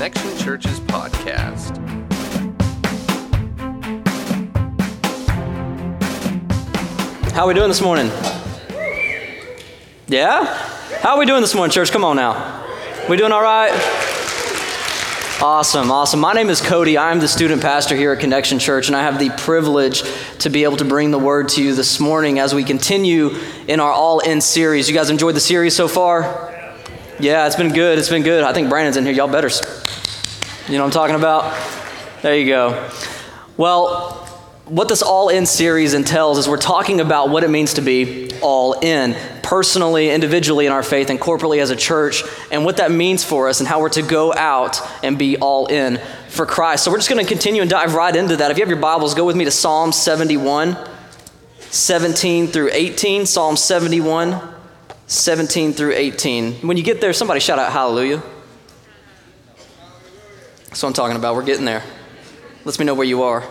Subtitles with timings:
[0.00, 1.76] Connection Churches podcast.
[7.32, 8.06] How are we doing this morning?
[10.08, 10.46] Yeah?
[11.02, 11.92] How are we doing this morning, church?
[11.92, 12.66] Come on now.
[13.10, 13.72] We doing all right?
[15.42, 16.18] Awesome, awesome.
[16.18, 16.96] My name is Cody.
[16.96, 20.02] I'm the student pastor here at Connection Church, and I have the privilege
[20.38, 23.36] to be able to bring the word to you this morning as we continue
[23.68, 24.88] in our All In series.
[24.88, 26.46] You guys enjoyed the series so far?
[27.18, 27.98] Yeah, it's been good.
[27.98, 28.44] It's been good.
[28.44, 29.12] I think Brandon's in here.
[29.12, 29.50] Y'all better.
[30.68, 31.58] You know what I'm talking about?
[32.22, 32.90] There you go.
[33.56, 34.12] Well,
[34.66, 38.30] what this all in series entails is we're talking about what it means to be
[38.40, 42.92] all in, personally, individually in our faith, and corporately as a church, and what that
[42.92, 46.84] means for us, and how we're to go out and be all in for Christ.
[46.84, 48.50] So we're just going to continue and dive right into that.
[48.50, 50.76] If you have your Bibles, go with me to Psalm 71,
[51.58, 53.26] 17 through 18.
[53.26, 54.40] Psalm 71,
[55.06, 56.52] 17 through 18.
[56.66, 58.22] When you get there, somebody shout out hallelujah.
[60.70, 61.34] That's what I'm talking about.
[61.34, 61.82] We're getting there.
[62.64, 63.44] Lets me know where you are.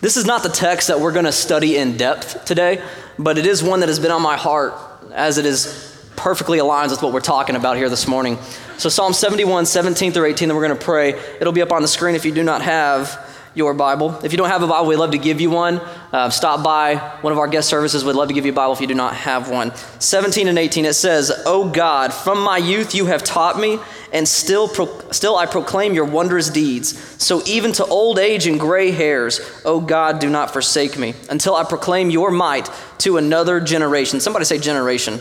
[0.00, 2.82] This is not the text that we're going to study in depth today,
[3.18, 4.74] but it is one that has been on my heart
[5.12, 8.38] as it is perfectly aligns with what we're talking about here this morning.
[8.78, 11.10] So, Psalm 71, 17 through 18, then we're going to pray.
[11.40, 13.22] It'll be up on the screen if you do not have
[13.54, 14.18] your Bible.
[14.24, 15.82] If you don't have a Bible, we'd love to give you one.
[16.12, 18.04] Uh, stop by one of our guest services.
[18.04, 19.74] We'd love to give you a Bible if you do not have one.
[19.98, 23.78] 17 and 18, it says, O God, from my youth you have taught me,
[24.12, 26.96] and still, pro- still I proclaim your wondrous deeds.
[27.22, 31.56] So even to old age and gray hairs, O God, do not forsake me, until
[31.56, 34.20] I proclaim your might to another generation.
[34.20, 35.18] Somebody say generation.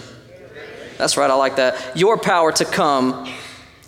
[0.98, 1.98] That's right, I like that.
[1.98, 3.28] Your power to come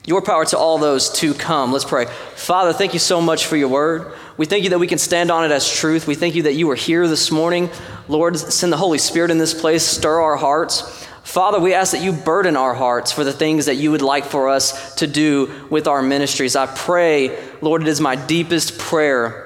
[0.07, 1.73] your power to all those to come.
[1.73, 2.05] Let's pray.
[2.35, 4.13] Father, thank you so much for your word.
[4.37, 6.05] We thank you that we can stand on it as truth.
[6.05, 7.71] We thank you that you are here this morning.
[8.07, 10.81] Lord, send the Holy Spirit in this place, stir our hearts.
[11.23, 14.25] Father, we ask that you burden our hearts for the things that you would like
[14.25, 16.55] for us to do with our ministries.
[16.55, 19.43] I pray, Lord, it is my deepest prayer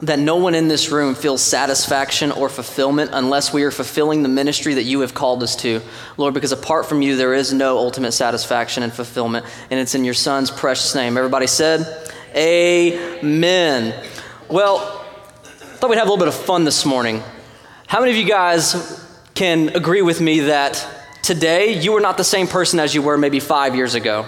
[0.00, 4.28] that no one in this room feels satisfaction or fulfillment unless we are fulfilling the
[4.28, 5.80] ministry that you have called us to.
[6.16, 9.46] Lord, because apart from you, there is no ultimate satisfaction and fulfillment.
[9.70, 11.16] And it's in your Son's precious name.
[11.16, 13.94] Everybody said, Amen.
[14.50, 14.78] Well,
[15.78, 17.22] thought we'd have a little bit of fun this morning.
[17.86, 19.02] How many of you guys
[19.34, 20.86] can agree with me that
[21.22, 24.26] today you are not the same person as you were maybe five years ago?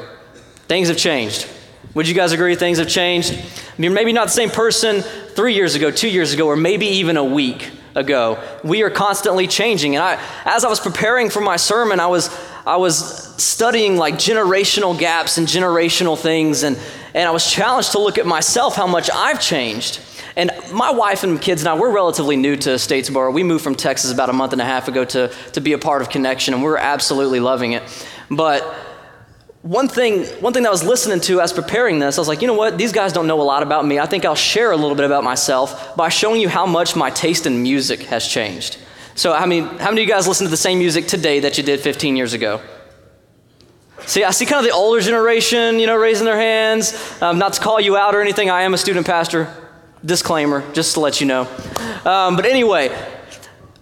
[0.66, 1.46] Things have changed.
[1.92, 3.38] Would you guys agree things have changed?
[3.76, 7.18] You're maybe not the same person three years ago, two years ago, or maybe even
[7.18, 8.42] a week ago.
[8.64, 9.96] We are constantly changing.
[9.96, 12.30] And I, as I was preparing for my sermon, I was,
[12.64, 16.78] I was studying like generational gaps and generational things, and,
[17.14, 20.00] and I was challenged to look at myself, how much I've changed.
[20.36, 23.32] And my wife and kids and I, we're relatively new to Statesboro.
[23.32, 25.78] We moved from Texas about a month and a half ago to, to be a
[25.78, 27.82] part of Connection, and we're absolutely loving it.
[28.30, 28.62] But
[29.62, 32.40] one thing, one thing that I was listening to as preparing this, I was like,
[32.40, 32.78] you know what?
[32.78, 33.98] These guys don't know a lot about me.
[33.98, 37.10] I think I'll share a little bit about myself by showing you how much my
[37.10, 38.78] taste in music has changed.
[39.16, 41.58] So, how many, how many of you guys listen to the same music today that
[41.58, 42.62] you did 15 years ago?
[44.06, 46.94] See, I see kind of the older generation, you know, raising their hands.
[47.22, 49.54] Um, not to call you out or anything, I am a student pastor.
[50.04, 51.42] Disclaimer, just to let you know.
[52.04, 52.88] Um, but anyway,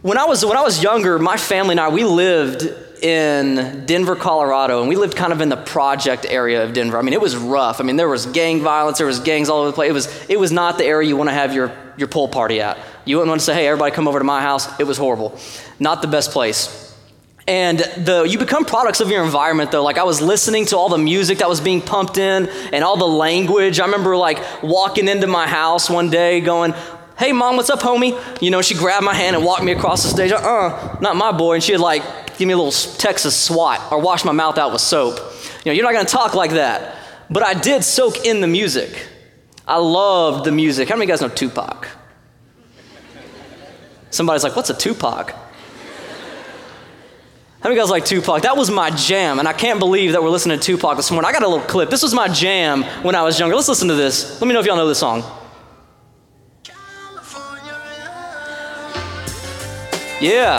[0.02, 2.62] when I was when I was younger, my family and I we lived
[3.02, 6.98] in Denver, Colorado, and we lived kind of in the project area of Denver.
[6.98, 7.80] I mean, it was rough.
[7.80, 9.90] I mean, there was gang violence, there was gangs all over the place.
[9.90, 12.60] It was it was not the area you want to have your your pool party
[12.60, 12.78] at.
[13.04, 15.38] You wouldn't want to say, "Hey, everybody, come over to my house." It was horrible.
[15.78, 16.88] Not the best place.
[17.48, 19.82] And the, you become products of your environment, though.
[19.82, 22.98] Like, I was listening to all the music that was being pumped in and all
[22.98, 23.81] the language.
[23.81, 26.75] I remember, like, walking into my house one day going,
[27.19, 28.20] Hey, mom, what's up, homie?
[28.42, 30.31] You know, she grabbed my hand and walked me across the stage.
[30.31, 31.54] Uh uh not my boy.
[31.54, 32.03] And she'd, like,
[32.37, 35.16] give me a little Texas swat or wash my mouth out with soap.
[35.64, 36.97] You know, you're not to talk like that.
[37.31, 39.08] But I did soak in the music.
[39.66, 40.91] I loved the music.
[40.91, 41.88] How many of you guys know Tupac?
[44.10, 45.47] Somebody's like, What's a Tupac?
[47.60, 48.43] How many guys like Tupac?
[48.43, 51.28] That was my jam, and I can't believe that we're listening to Tupac this morning.
[51.28, 51.90] I got a little clip.
[51.90, 53.56] This was my jam when I was younger.
[53.56, 54.40] Let's listen to this.
[54.40, 55.25] Let me know if y'all know this song.
[60.20, 60.58] Yeah.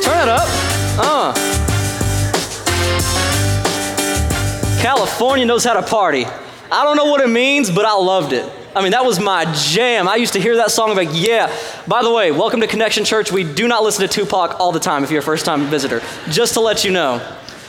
[0.00, 0.48] Turn it up.
[0.98, 1.34] Uh.
[4.80, 6.24] California knows how to party.
[6.24, 8.48] I don't know what it means, but I loved it.
[8.76, 10.06] I mean, that was my jam.
[10.06, 11.50] I used to hear that song like, yeah.
[11.88, 13.32] By the way, welcome to Connection Church.
[13.32, 16.02] We do not listen to Tupac all the time if you're a first time visitor,
[16.28, 17.26] just to let you know.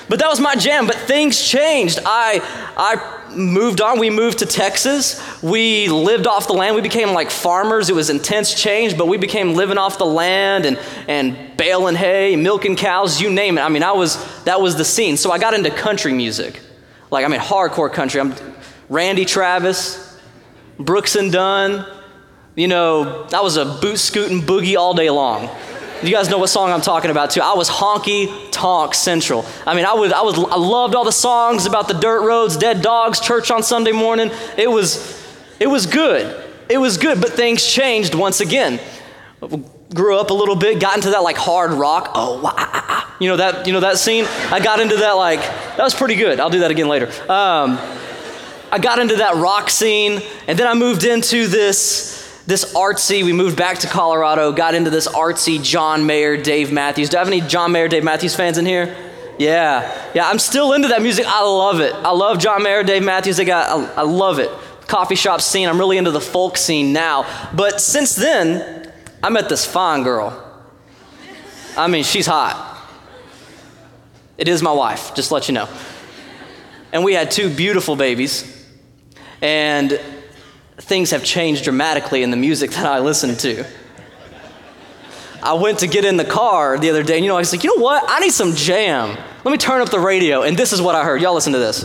[0.10, 0.86] But that was my jam.
[0.86, 2.00] But things changed.
[2.06, 2.42] I,
[2.76, 4.00] I moved on.
[4.00, 5.42] We moved to Texas.
[5.42, 6.76] We lived off the land.
[6.76, 7.90] We became like farmers.
[7.90, 10.78] It was intense change, but we became living off the land and,
[11.08, 13.62] and baling hay, milking cows, you name it.
[13.62, 15.16] I mean, I was, that was the scene.
[15.16, 16.60] So I got into country music.
[17.12, 18.20] Like, I mean, hardcore country.
[18.20, 18.36] I'm
[18.90, 20.07] Randy Travis,
[20.80, 21.86] Brooks and Dunn.
[22.56, 25.50] You know, that was a boot scooting boogie all day long.
[26.04, 27.42] You guys know what song I'm talking about too.
[27.42, 29.46] I was honky tonk central.
[29.66, 32.56] I mean, I was, I was, I loved all the songs about the dirt roads,
[32.56, 34.30] dead dogs, church on Sunday morning.
[34.58, 35.26] It was,
[35.60, 36.46] it was good.
[36.70, 38.80] It was good, but things changed once again.
[39.94, 42.12] Grew up a little bit, got into that like hard rock.
[42.14, 42.54] Oh, wow.
[42.56, 43.18] Ah, ah, ah.
[43.20, 44.26] you know that, you know that scene.
[44.52, 46.40] I got into that like that was pretty good.
[46.40, 47.08] I'll do that again later.
[47.32, 47.80] Um,
[48.72, 52.18] I got into that rock scene, and then I moved into this
[52.48, 57.10] this artsy, we moved back to Colorado, got into this artsy John Mayer, Dave Matthews.
[57.10, 58.96] Do I have any John Mayer, Dave Matthews fans in here?
[59.38, 61.26] Yeah, yeah, I'm still into that music.
[61.28, 61.94] I love it.
[61.94, 63.36] I love John Mayer, Dave Matthews.
[63.36, 64.50] They got, I, I love it.
[64.88, 65.68] Coffee shop scene.
[65.68, 67.26] I'm really into the folk scene now.
[67.54, 70.42] But since then, I met this fine girl.
[71.76, 72.64] I mean, she's hot.
[74.38, 75.68] It is my wife, just let you know.
[76.94, 78.57] And we had two beautiful babies.
[79.42, 80.00] And
[80.78, 83.66] things have changed dramatically in the music that I listen to.
[85.42, 87.52] I went to get in the car the other day, and you know, I was
[87.52, 88.04] like, you know what?
[88.08, 89.18] I need some jam.
[89.44, 91.22] Let me turn up the radio, and this is what I heard.
[91.22, 91.84] Y'all listen to this.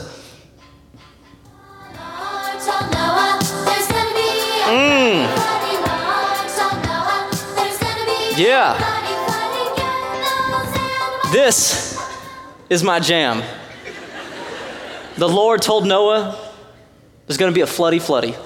[4.67, 5.27] Mm.
[8.39, 8.79] Yeah.
[11.31, 12.01] This
[12.71, 13.43] is my jam.
[15.17, 16.52] The Lord told Noah
[17.27, 18.37] there's going to be a floody, floody.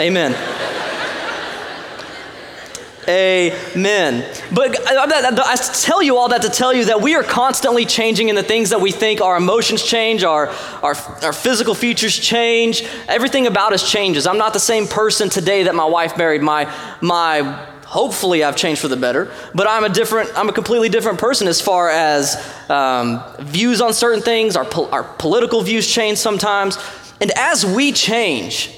[0.00, 0.34] Amen.
[3.08, 4.24] Amen.
[4.54, 8.36] But I tell you all that to tell you that we are constantly changing in
[8.36, 9.20] the things that we think.
[9.20, 10.48] Our emotions change, our,
[10.82, 12.84] our, our physical features change.
[13.08, 14.26] Everything about us changes.
[14.26, 16.42] I'm not the same person today that my wife married.
[16.42, 17.42] My, my
[17.84, 21.48] hopefully I've changed for the better, but I'm a different, I'm a completely different person
[21.48, 22.36] as far as
[22.70, 24.54] um, views on certain things.
[24.54, 26.78] Our, our political views change sometimes.
[27.22, 28.68] And as we change,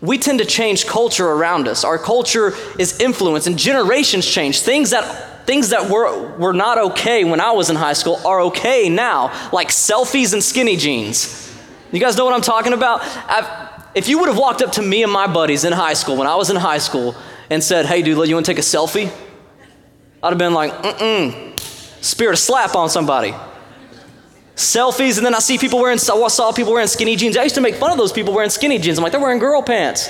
[0.00, 1.84] we tend to change culture around us.
[1.84, 4.60] Our culture is influenced and generations change.
[4.60, 8.40] Things that things that were, were not okay when I was in high school are
[8.42, 11.54] okay now, like selfies and skinny jeans.
[11.92, 13.02] You guys know what I'm talking about?
[13.02, 16.16] I've, if you would have walked up to me and my buddies in high school
[16.16, 17.14] when I was in high school
[17.48, 19.12] and said, "Hey, dude, you want to take a selfie?"
[20.20, 21.60] I'd have been like, "Mm-mm."
[22.02, 23.34] Spirit a slap on somebody
[24.56, 27.36] selfies, and then I see people wearing, I saw people wearing skinny jeans.
[27.36, 28.98] I used to make fun of those people wearing skinny jeans.
[28.98, 30.08] I'm like, they're wearing girl pants.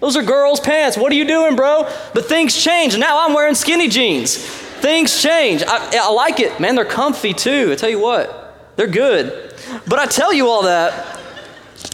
[0.00, 0.96] Those are girls' pants.
[0.96, 1.88] What are you doing, bro?
[2.12, 2.98] But things change.
[2.98, 4.36] Now I'm wearing skinny jeans.
[4.36, 5.62] Things change.
[5.64, 6.58] I, I like it.
[6.58, 7.70] Man, they're comfy too.
[7.70, 9.54] I tell you what, they're good.
[9.86, 11.20] But I tell you all that,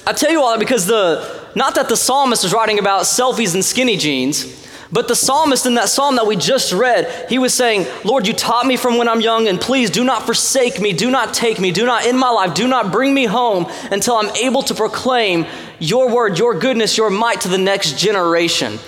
[0.06, 3.54] I tell you all that because the, not that the psalmist is writing about selfies
[3.54, 7.52] and skinny jeans, but the psalmist in that psalm that we just read, he was
[7.52, 10.92] saying, Lord, you taught me from when I'm young, and please do not forsake me,
[10.92, 14.16] do not take me, do not in my life, do not bring me home until
[14.16, 15.46] I'm able to proclaim
[15.78, 18.78] your word, your goodness, your might to the next generation.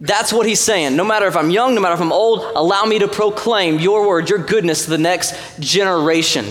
[0.00, 0.96] That's what he's saying.
[0.96, 4.06] No matter if I'm young, no matter if I'm old, allow me to proclaim your
[4.06, 6.46] word, your goodness to the next generation.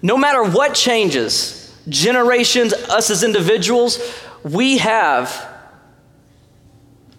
[0.00, 3.98] No matter what changes, generations, us as individuals,
[4.44, 5.53] we have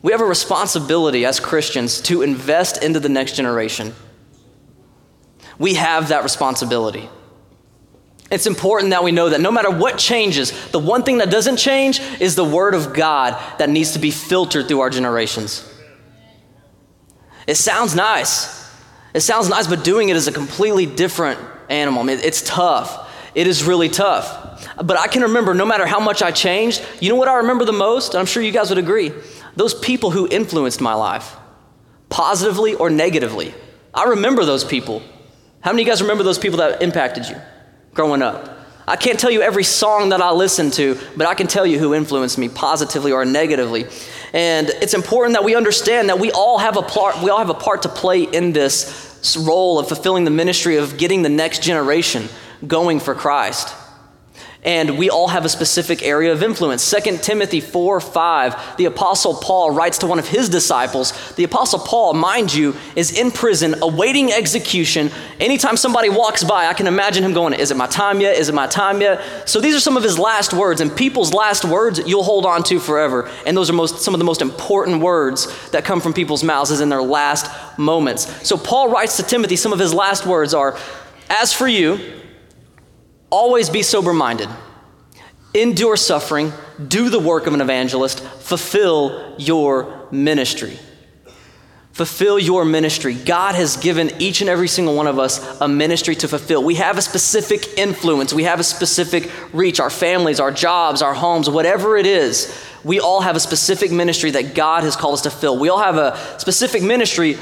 [0.05, 3.91] we have a responsibility as Christians to invest into the next generation.
[5.57, 7.09] We have that responsibility.
[8.29, 11.57] It's important that we know that no matter what changes, the one thing that doesn't
[11.57, 15.67] change is the Word of God that needs to be filtered through our generations.
[17.47, 18.71] It sounds nice.
[19.15, 22.07] It sounds nice, but doing it is a completely different animal.
[22.09, 23.11] It's tough.
[23.33, 24.69] It is really tough.
[24.75, 27.65] But I can remember no matter how much I changed, you know what I remember
[27.65, 28.13] the most?
[28.13, 29.11] I'm sure you guys would agree
[29.55, 31.35] those people who influenced my life,
[32.09, 33.53] positively or negatively.
[33.93, 35.01] I remember those people.
[35.61, 37.37] How many of you guys remember those people that impacted you
[37.93, 38.51] growing up?
[38.87, 41.79] I can't tell you every song that I listened to, but I can tell you
[41.79, 43.85] who influenced me positively or negatively.
[44.31, 47.49] And it's important that we understand that we all have a part, we all have
[47.49, 51.63] a part to play in this role of fulfilling the ministry of getting the next
[51.63, 52.29] generation
[52.67, 53.73] going for Christ
[54.65, 56.91] and we all have a specific area of influence.
[56.91, 61.13] 2 Timothy 4 5, the Apostle Paul writes to one of his disciples.
[61.35, 65.11] The Apostle Paul, mind you, is in prison awaiting execution.
[65.39, 68.37] Anytime somebody walks by, I can imagine him going, Is it my time yet?
[68.37, 69.47] Is it my time yet?
[69.47, 72.63] So these are some of his last words, and people's last words you'll hold on
[72.63, 73.29] to forever.
[73.45, 76.71] And those are most, some of the most important words that come from people's mouths,
[76.71, 78.47] is in their last moments.
[78.47, 80.75] So Paul writes to Timothy, some of his last words are,
[81.29, 81.99] As for you,
[83.29, 84.49] Always be sober minded,
[85.53, 86.53] endure suffering,
[86.87, 90.77] do the work of an evangelist, fulfill your ministry.
[91.93, 93.13] Fulfill your ministry.
[93.13, 96.61] God has given each and every single one of us a ministry to fulfill.
[96.61, 99.79] We have a specific influence, we have a specific reach.
[99.79, 102.53] Our families, our jobs, our homes, whatever it is,
[102.83, 105.57] we all have a specific ministry that God has called us to fill.
[105.57, 107.37] We all have a specific ministry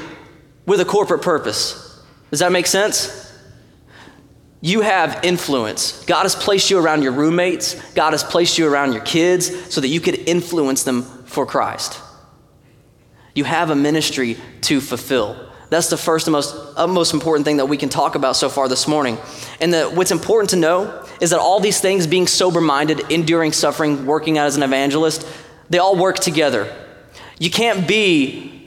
[0.66, 2.00] with a corporate purpose.
[2.30, 3.23] Does that make sense?
[4.64, 6.02] You have influence.
[6.06, 9.82] God has placed you around your roommates, God has placed you around your kids so
[9.82, 12.00] that you could influence them for Christ.
[13.34, 15.50] You have a ministry to fulfill.
[15.68, 18.48] That's the first and most, uh, most important thing that we can talk about so
[18.48, 19.18] far this morning.
[19.60, 23.52] And the, what's important to know is that all these things, being sober minded, enduring
[23.52, 25.28] suffering, working out as an evangelist,
[25.68, 26.74] they all work together.
[27.38, 28.66] You can't be,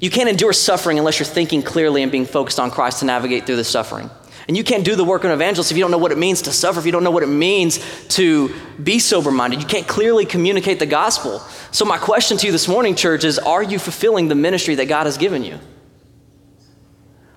[0.00, 3.46] you can't endure suffering unless you're thinking clearly and being focused on Christ to navigate
[3.46, 4.10] through the suffering.
[4.48, 6.16] And you can't do the work of an evangelist if you don't know what it
[6.16, 7.78] means to suffer, if you don't know what it means
[8.08, 9.60] to be sober minded.
[9.60, 11.40] You can't clearly communicate the gospel.
[11.70, 14.86] So, my question to you this morning, church, is Are you fulfilling the ministry that
[14.86, 15.58] God has given you?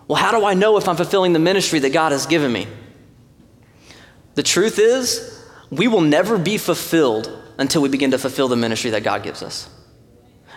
[0.08, 2.68] Well, how do I know if I'm fulfilling the ministry that God has given me?
[4.36, 8.92] The truth is, we will never be fulfilled until we begin to fulfill the ministry
[8.92, 9.70] that God gives us.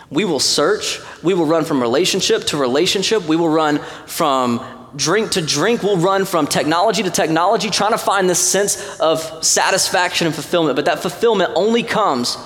[0.09, 4.59] We will search, we will run from relationship to relationship, we will run from
[4.95, 5.83] drink to drink.
[5.83, 10.75] We'll run from technology to technology, trying to find this sense of satisfaction and fulfillment.
[10.75, 12.37] But that fulfillment only comes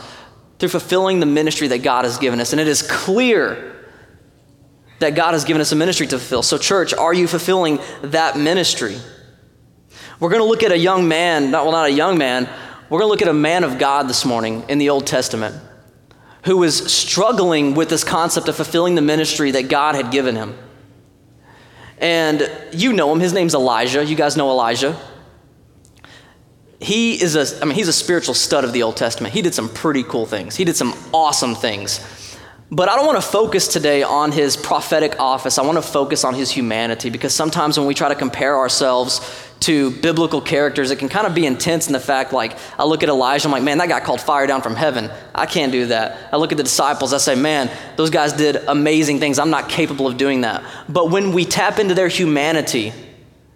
[0.60, 2.52] through fulfilling the ministry that God has given us.
[2.52, 3.76] And it is clear
[5.00, 6.44] that God has given us a ministry to fulfill.
[6.44, 8.98] So, church, are you fulfilling that ministry?
[10.20, 12.50] We're going to look at a young man, not, well, not a young man,
[12.90, 15.56] we're going to look at a man of God this morning in the Old Testament
[16.46, 20.58] who was struggling with this concept of fulfilling the ministry that God had given him.
[22.00, 23.20] And you know him.
[23.20, 24.04] His name's Elijah.
[24.04, 24.98] You guys know Elijah.
[26.80, 29.34] He is a, I mean, he's a spiritual stud of the Old Testament.
[29.34, 30.56] He did some pretty cool things.
[30.56, 32.00] He did some awesome things.
[32.72, 35.58] But I don't want to focus today on his prophetic office.
[35.58, 39.22] I want to focus on his humanity because sometimes when we try to compare ourselves
[39.62, 43.02] to biblical characters, it can kind of be intense in the fact, like, I look
[43.02, 45.10] at Elijah, I'm like, man, that guy called fire down from heaven.
[45.34, 46.32] I can't do that.
[46.32, 49.40] I look at the disciples, I say, man, those guys did amazing things.
[49.40, 50.64] I'm not capable of doing that.
[50.88, 52.94] But when we tap into their humanity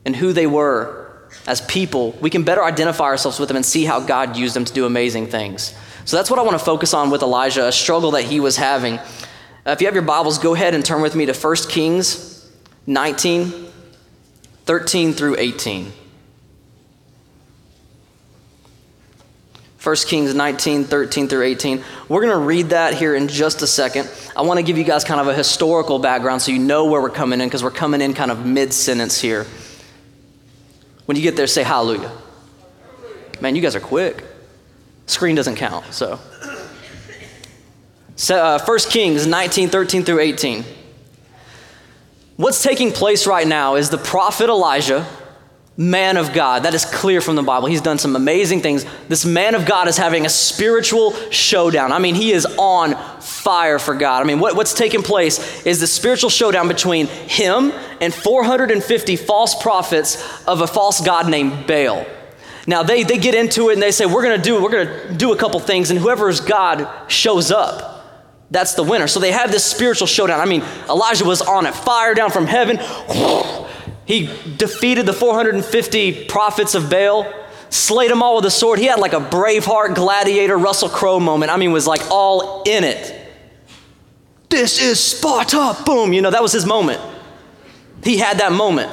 [0.06, 3.86] and who they were as people, we can better identify ourselves with them and see
[3.86, 5.76] how God used them to do amazing things.
[6.06, 8.58] So that's what I want to focus on with Elijah, a struggle that he was
[8.58, 9.00] having.
[9.00, 12.52] Uh, if you have your Bibles, go ahead and turn with me to 1 Kings
[12.86, 13.72] 19.
[14.66, 15.92] 13 through 18.
[19.84, 21.84] 1 Kings 19, 13 through 18.
[22.08, 24.10] We're going to read that here in just a second.
[24.36, 27.02] I want to give you guys kind of a historical background so you know where
[27.02, 29.46] we're coming in because we're coming in kind of mid sentence here.
[31.06, 32.12] When you get there, say hallelujah.
[33.42, 34.24] Man, you guys are quick.
[35.06, 36.20] Screen doesn't count, so.
[38.16, 40.64] so uh, 1 Kings 19, 13 through 18.
[42.36, 45.06] What's taking place right now is the prophet Elijah,
[45.78, 46.64] man of God.
[46.64, 47.68] That is clear from the Bible.
[47.68, 48.86] He's done some amazing things.
[49.08, 51.92] This man of God is having a spiritual showdown.
[51.92, 54.24] I mean, he is on fire for God.
[54.24, 59.62] I mean, what, what's taking place is the spiritual showdown between him and 450 false
[59.62, 60.18] prophets
[60.48, 62.06] of a false God named Baal.
[62.66, 65.34] Now they, they get into it and they say, We're gonna do, we're gonna do
[65.34, 67.94] a couple things, and whoever's God shows up
[68.54, 69.08] that's the winner.
[69.08, 70.40] So they have this spiritual showdown.
[70.40, 72.80] I mean, Elijah was on it, fire down from heaven.
[74.06, 77.26] He defeated the 450 prophets of Baal,
[77.70, 78.78] slayed them all with a sword.
[78.78, 81.54] He had like a Braveheart gladiator Russell Crowe moment.
[81.54, 83.18] I mean, was like all in it.
[84.50, 85.78] This is Sparta.
[85.86, 86.12] Boom.
[86.12, 87.00] You know, that was his moment.
[88.04, 88.92] He had that moment.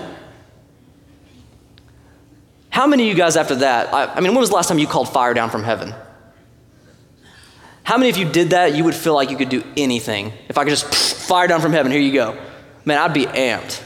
[2.70, 3.92] How many of you guys after that?
[3.92, 5.92] I, I mean, when was the last time you called fire down from heaven?
[7.82, 8.74] How many of you did that?
[8.74, 10.32] You would feel like you could do anything.
[10.48, 10.94] If I could just
[11.28, 12.40] fire down from heaven, here you go.
[12.84, 13.82] Man, I'd be amped.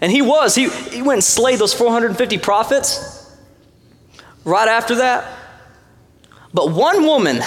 [0.00, 0.54] And he was.
[0.54, 3.34] He, he went and slayed those 450 prophets
[4.44, 5.38] right after that.
[6.52, 7.40] But one woman,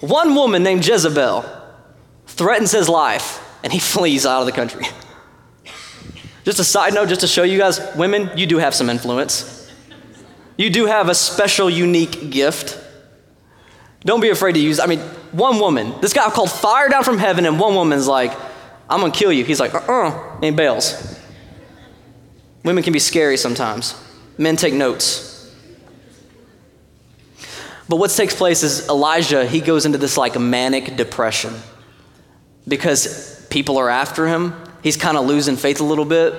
[0.00, 1.44] one woman named Jezebel,
[2.26, 4.86] threatens his life and he flees out of the country.
[6.44, 9.72] Just a side note, just to show you guys, women, you do have some influence.
[10.56, 12.78] You do have a special, unique gift.
[14.04, 14.78] Don't be afraid to use.
[14.78, 15.00] I mean,
[15.32, 15.94] one woman.
[16.00, 18.32] This guy called fire down from heaven, and one woman's like,
[18.88, 20.94] "I'm gonna kill you." He's like, "Uh-uh," and bails.
[22.62, 23.94] Women can be scary sometimes.
[24.36, 25.50] Men take notes.
[27.88, 31.54] But what takes place is Elijah, he goes into this like manic depression
[32.66, 34.54] because people are after him.
[34.84, 36.34] He's kind of losing faith a little bit.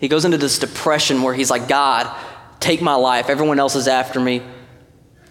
[0.00, 2.12] He goes into this depression where he's like, God,
[2.58, 3.30] take my life.
[3.30, 4.42] Everyone else is after me.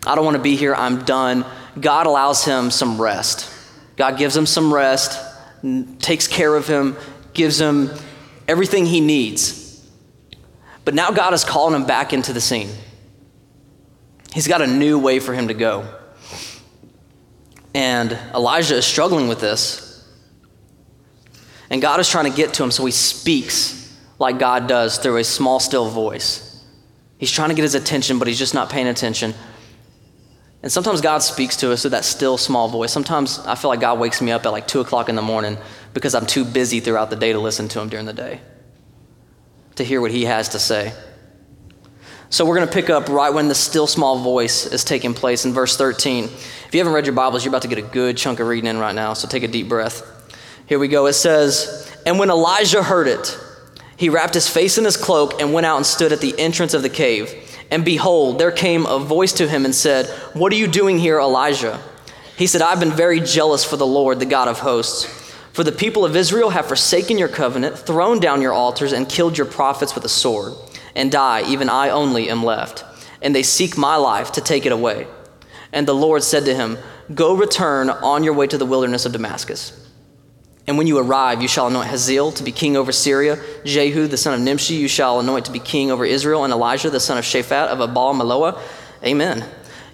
[0.07, 0.73] I don't want to be here.
[0.73, 1.45] I'm done.
[1.77, 3.53] God allows him some rest.
[3.97, 5.19] God gives him some rest.
[5.99, 6.95] takes care of him,
[7.33, 7.91] gives him
[8.47, 9.85] everything he needs.
[10.85, 12.69] But now God is calling him back into the scene.
[14.33, 15.93] He's got a new way for him to go.
[17.73, 19.88] And Elijah is struggling with this.
[21.69, 25.17] And God is trying to get to him, so he speaks like God does through
[25.17, 26.63] a small, still voice.
[27.17, 29.33] He's trying to get his attention, but he's just not paying attention.
[30.61, 32.91] And sometimes God speaks to us through that still, small voice.
[32.91, 35.57] Sometimes I feel like God wakes me up at like 2 o'clock in the morning
[35.93, 38.41] because I'm too busy throughout the day to listen to him during the day,
[39.75, 40.93] to hear what he has to say.
[42.29, 45.45] So we're going to pick up right when the still small voice is taking place
[45.45, 46.25] in verse 13.
[46.25, 48.69] If you haven't read your Bibles, you're about to get a good chunk of reading
[48.69, 50.18] in right now, so take a deep breath.
[50.69, 51.07] Here we go.
[51.07, 53.35] It says, And when Elijah heard it,
[53.97, 56.75] he wrapped his face in his cloak and went out and stood at the entrance
[56.75, 57.33] of the cave.
[57.71, 61.19] And behold, there came a voice to him and said, What are you doing here,
[61.19, 61.81] Elijah?
[62.37, 65.05] He said, I've been very jealous for the Lord, the God of hosts.
[65.53, 69.39] For the people of Israel have forsaken your covenant, thrown down your altars, and killed
[69.39, 70.53] your prophets with a sword
[70.95, 72.85] and die, even I only am left.
[73.23, 75.07] And they seek my life to take it away.
[75.73, 76.77] And the Lord said to him,
[77.15, 79.78] Go return on your way to the wilderness of Damascus.
[80.69, 84.17] And when you arrive, you shall anoint Hazael to be king over Syria, Jehu the
[84.17, 87.17] son of Nimshi you shall anoint to be king over Israel, and Elisha the son
[87.17, 88.61] of Shaphat of Abal Meholah.
[89.03, 89.43] Amen.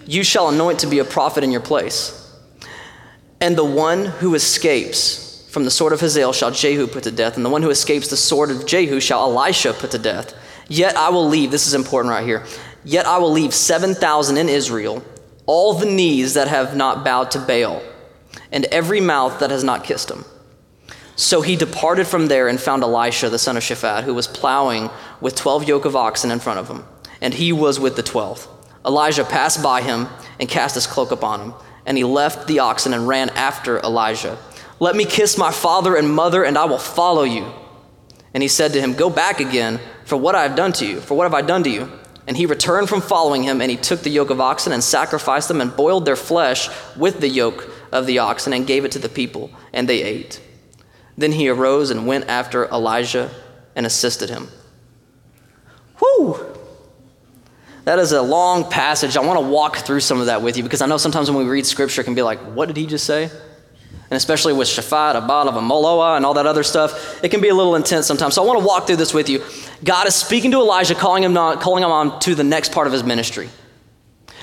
[0.04, 2.30] You shall anoint to be a prophet in your place.
[3.40, 7.36] And the one who escapes from the sword of Hazael shall Jehu put to death,
[7.36, 10.34] and the one who escapes the sword of Jehu shall Elisha put to death.
[10.68, 12.44] Yet I will leave, this is important right here.
[12.84, 15.02] Yet I will leave 7,000 in Israel,
[15.46, 17.82] all the knees that have not bowed to Baal,
[18.52, 20.26] and every mouth that has not kissed him.
[21.16, 24.90] So he departed from there and found Elisha, the son of Shaphat, who was plowing
[25.20, 26.84] with 12 yoke of oxen in front of him,
[27.22, 28.46] and he was with the 12th.
[28.84, 30.08] Elijah passed by him
[30.38, 31.54] and cast his cloak upon him,
[31.86, 34.36] and he left the oxen and ran after Elijah.
[34.78, 37.50] Let me kiss my father and mother, and I will follow you.
[38.34, 41.00] And he said to him, Go back again, for what I have done to you.
[41.00, 41.90] For what have I done to you?
[42.26, 45.48] And he returned from following him, and he took the yoke of oxen and sacrificed
[45.48, 48.98] them and boiled their flesh with the yoke of the oxen and gave it to
[48.98, 50.42] the people, and they ate.
[51.18, 53.30] Then he arose and went after Elijah
[53.74, 54.48] and assisted him.
[55.98, 56.56] Whew!
[57.84, 59.16] That is a long passage.
[59.16, 61.38] I want to walk through some of that with you because I know sometimes when
[61.38, 63.30] we read scripture, it can be like, what did he just say?
[64.08, 67.54] And especially with Shaphat, Abal, Moloah, and all that other stuff, it can be a
[67.54, 68.34] little intense sometimes.
[68.34, 69.42] So I want to walk through this with you.
[69.84, 72.86] God is speaking to Elijah, calling him, not, calling him on to the next part
[72.86, 73.48] of his ministry.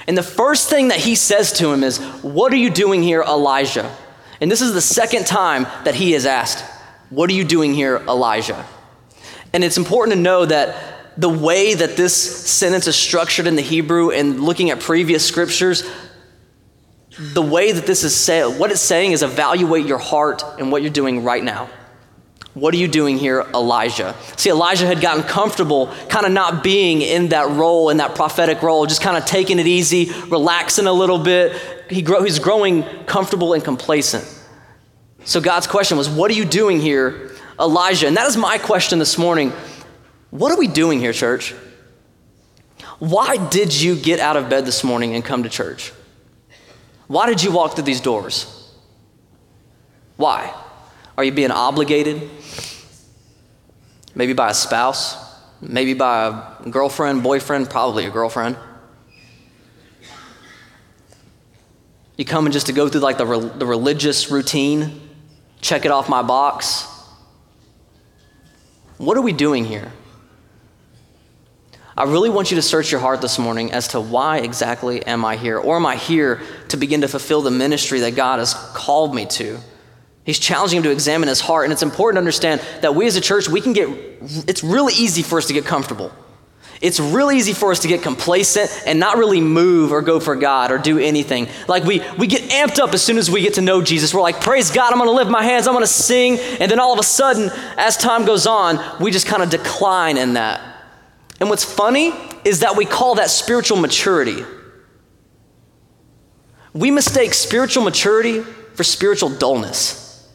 [0.07, 3.21] And the first thing that he says to him is, What are you doing here,
[3.21, 3.89] Elijah?
[4.43, 6.65] And this is the second time that he is asked,
[7.09, 8.65] What are you doing here, Elijah?
[9.53, 10.75] And it's important to know that
[11.15, 15.89] the way that this sentence is structured in the Hebrew and looking at previous scriptures,
[17.17, 20.81] the way that this is said, what it's saying is evaluate your heart and what
[20.81, 21.69] you're doing right now.
[22.53, 24.13] What are you doing here, Elijah?
[24.35, 28.61] See, Elijah had gotten comfortable kind of not being in that role, in that prophetic
[28.61, 31.53] role, just kind of taking it easy, relaxing a little bit.
[31.93, 34.25] He grow, he's growing comfortable and complacent.
[35.25, 38.07] So God's question was, What are you doing here, Elijah?
[38.07, 39.51] And that is my question this morning.
[40.31, 41.53] What are we doing here, church?
[42.99, 45.91] Why did you get out of bed this morning and come to church?
[47.07, 48.73] Why did you walk through these doors?
[50.17, 50.53] Why?
[51.17, 52.29] Are you being obligated?
[54.15, 55.17] Maybe by a spouse?
[55.61, 58.57] Maybe by a girlfriend, boyfriend, probably a girlfriend.
[62.17, 65.01] You coming just to go through like the, re- the religious routine,
[65.61, 66.87] check it off my box.
[68.97, 69.91] What are we doing here?
[71.95, 75.23] I really want you to search your heart this morning as to why exactly am
[75.25, 75.59] I here?
[75.59, 79.25] Or am I here to begin to fulfill the ministry that God has called me
[79.27, 79.59] to?
[80.23, 81.65] He's challenging him to examine his heart.
[81.65, 83.89] And it's important to understand that we as a church, we can get,
[84.47, 86.11] it's really easy for us to get comfortable.
[86.83, 90.35] It's really easy for us to get complacent and not really move or go for
[90.35, 91.47] God or do anything.
[91.65, 94.13] Like we, we get amped up as soon as we get to know Jesus.
[94.13, 96.37] We're like, praise God, I'm going to lift my hands, I'm going to sing.
[96.59, 100.17] And then all of a sudden, as time goes on, we just kind of decline
[100.17, 100.59] in that.
[101.39, 102.11] And what's funny
[102.43, 104.43] is that we call that spiritual maturity.
[106.73, 108.41] We mistake spiritual maturity
[108.75, 110.29] for spiritual dullness.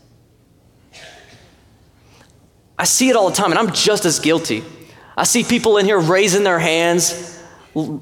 [2.79, 4.65] I see it all the time, and I'm just as guilty.
[5.19, 7.43] I see people in here raising their hands,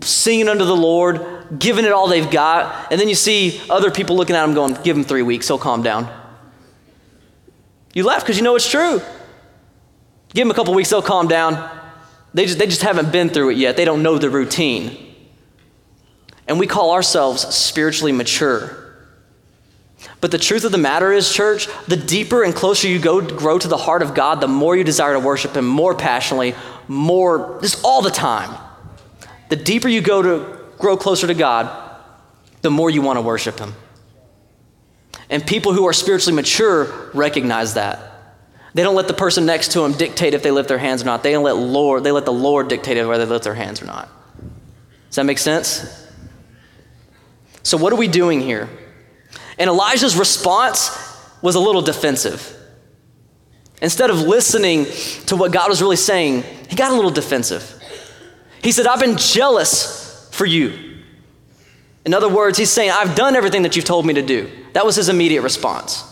[0.02, 4.16] singing unto the Lord, giving it all they've got, and then you see other people
[4.16, 6.12] looking at them going, Give him three weeks, he'll calm down.
[7.94, 9.00] You laugh because you know it's true.
[10.34, 11.70] Give him a couple weeks, they'll calm down.
[12.34, 15.14] They just, they just haven't been through it yet, they don't know the routine.
[16.46, 18.85] And we call ourselves spiritually mature.
[20.20, 23.58] But the truth of the matter is, church, the deeper and closer you go grow
[23.58, 26.54] to the heart of God, the more you desire to worship Him more passionately,
[26.88, 28.58] more, just all the time.
[29.50, 31.70] The deeper you go to grow closer to God,
[32.62, 33.74] the more you want to worship Him.
[35.28, 38.12] And people who are spiritually mature recognize that.
[38.74, 41.06] They don't let the person next to them dictate if they lift their hands or
[41.06, 41.22] not.
[41.22, 43.86] They don't let Lord, they let the Lord dictate whether they lift their hands or
[43.86, 44.08] not.
[45.08, 46.06] Does that make sense?
[47.62, 48.68] So what are we doing here?
[49.58, 50.90] And Elijah's response
[51.42, 52.52] was a little defensive.
[53.82, 54.86] Instead of listening
[55.26, 57.72] to what God was really saying, he got a little defensive.
[58.62, 60.96] He said, I've been jealous for you.
[62.04, 64.50] In other words, he's saying, I've done everything that you've told me to do.
[64.72, 66.04] That was his immediate response.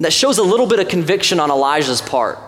[0.00, 2.38] That shows a little bit of conviction on Elijah's part.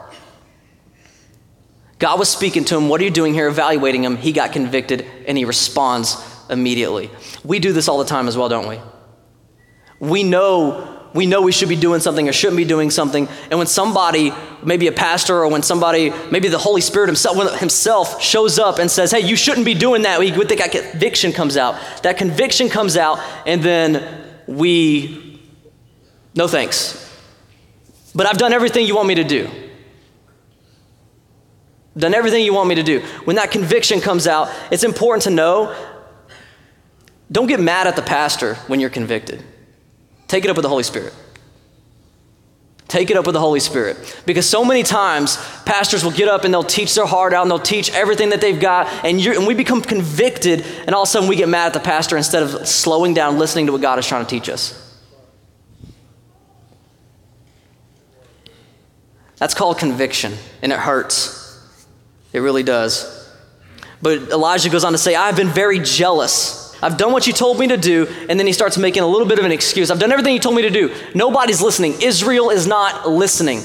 [1.99, 3.49] God was speaking to him, What are you doing here?
[3.49, 4.17] Evaluating him.
[4.17, 6.17] He got convicted and he responds
[6.51, 7.11] immediately.
[7.45, 8.79] We do this all the time as well, don't we?
[9.99, 13.27] We know we know we should be doing something or shouldn't be doing something.
[13.51, 14.33] And when somebody,
[14.63, 18.91] maybe a pastor or when somebody, maybe the Holy Spirit himself, himself shows up and
[18.91, 21.81] says, hey, you shouldn't be doing that, we think that conviction comes out.
[22.03, 25.41] That conviction comes out, and then we,
[26.35, 27.03] no thanks.
[28.15, 29.49] But I've done everything you want me to do.
[31.97, 33.01] Done everything you want me to do.
[33.25, 35.75] When that conviction comes out, it's important to know
[37.33, 39.43] don't get mad at the pastor when you're convicted.
[40.29, 41.13] Take it up with the Holy Spirit.
[42.89, 44.23] Take it up with the Holy Spirit.
[44.27, 47.51] Because so many times, pastors will get up and they'll teach their heart out and
[47.51, 51.11] they'll teach everything that they've got, and, and we become convicted, and all of a
[51.11, 53.99] sudden we get mad at the pastor instead of slowing down, listening to what God
[53.99, 54.83] is trying to teach us.
[59.39, 61.61] That's called conviction, and it hurts.
[62.33, 63.13] It really does.
[64.01, 67.59] But Elijah goes on to say, I've been very jealous I've done what you told
[67.59, 68.07] me to do.
[68.29, 69.91] And then he starts making a little bit of an excuse.
[69.91, 70.95] I've done everything you told me to do.
[71.17, 72.01] Nobody's listening.
[72.01, 73.61] Israel is not listening.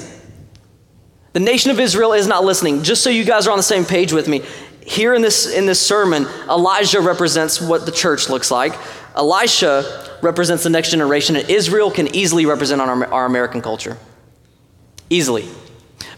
[1.34, 2.82] The nation of Israel is not listening.
[2.82, 4.44] Just so you guys are on the same page with me,
[4.84, 8.74] here in this, in this sermon, Elijah represents what the church looks like.
[9.16, 13.98] Elisha represents the next generation, and Israel can easily represent our, our American culture.
[15.12, 15.48] Easily.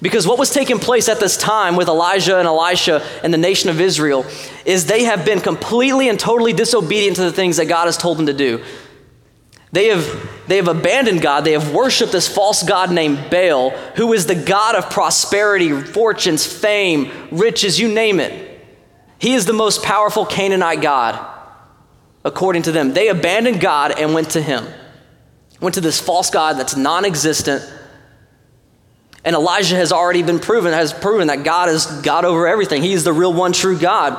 [0.04, 3.70] Because what was taking place at this time with Elijah and Elisha and the nation
[3.70, 4.26] of Israel
[4.66, 8.18] is they have been completely and totally disobedient to the things that God has told
[8.18, 8.62] them to do.
[9.72, 11.46] They have, they have abandoned God.
[11.46, 16.46] They have worshiped this false God named Baal, who is the God of prosperity, fortunes,
[16.46, 18.62] fame, riches, you name it.
[19.20, 21.18] He is the most powerful Canaanite God,
[22.26, 22.94] according to them.
[22.94, 24.68] They abandoned God and went to him,
[25.62, 27.64] went to this false God that's non existent
[29.26, 32.82] and Elijah has already been proven, has proven that God is God over everything.
[32.82, 34.14] He is the real one true God.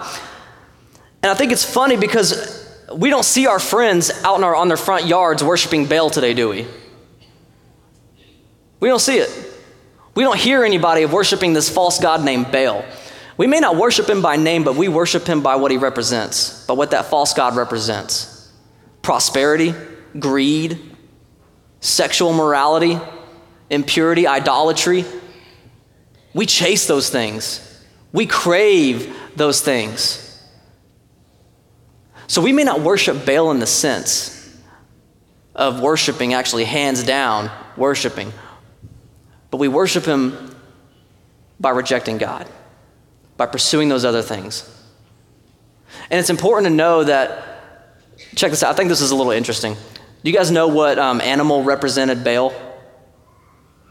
[1.22, 2.64] And I think it's funny because
[2.94, 6.48] we don't see our friends out our, on their front yards worshiping Baal today, do
[6.48, 6.66] we?
[8.80, 9.30] We don't see it.
[10.14, 12.84] We don't hear anybody worshiping this false God named Baal.
[13.36, 16.64] We may not worship him by name, but we worship him by what he represents,
[16.66, 18.30] by what that false God represents
[19.02, 19.74] prosperity,
[20.18, 20.80] greed,
[21.80, 22.98] sexual morality,
[23.70, 25.04] impurity, idolatry.
[26.32, 30.20] We chase those things, we crave those things.
[32.26, 34.30] So we may not worship Baal in the sense
[35.54, 38.32] of worshiping, actually, hands down, worshiping,
[39.50, 40.56] but we worship him
[41.60, 42.48] by rejecting God,
[43.36, 44.68] by pursuing those other things.
[46.10, 48.00] And it's important to know that,
[48.34, 49.74] check this out, I think this is a little interesting.
[49.74, 52.52] Do you guys know what um, animal represented Baal?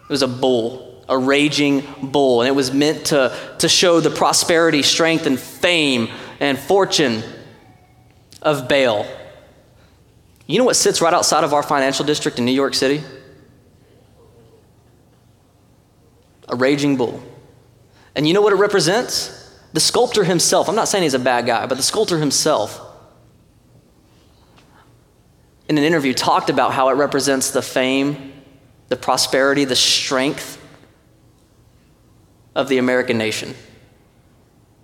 [0.04, 4.10] It was a bull, a raging bull, and it was meant to, to show the
[4.10, 7.24] prosperity, strength, and fame and fortune
[8.42, 9.06] of Baal.
[10.46, 13.02] You know what sits right outside of our financial district in New York City?
[16.50, 17.24] A raging bull.
[18.16, 19.58] And you know what it represents?
[19.72, 20.68] The sculptor himself.
[20.68, 22.80] I'm not saying he's a bad guy, but the sculptor himself,
[25.70, 28.33] in an interview, talked about how it represents the fame
[28.94, 30.64] the prosperity, the strength
[32.54, 33.56] of the American nation.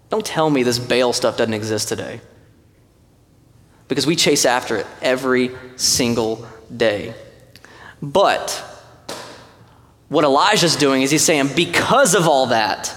[0.09, 2.19] Don't tell me this Baal stuff doesn't exist today.
[3.87, 7.13] Because we chase after it every single day.
[8.01, 8.49] But
[10.07, 12.91] what Elijah's doing is he's saying, because of all that,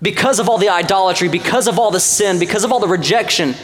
[0.00, 3.56] because of all the idolatry, because of all the sin, because of all the rejection,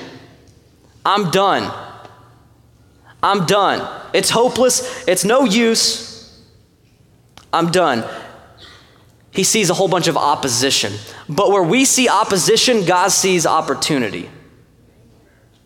[1.06, 1.72] I'm done.
[3.22, 3.88] I'm done.
[4.12, 5.06] It's hopeless.
[5.06, 6.09] It's no use.
[7.52, 8.04] I'm done.
[9.32, 10.92] He sees a whole bunch of opposition.
[11.28, 14.28] But where we see opposition, God sees opportunity.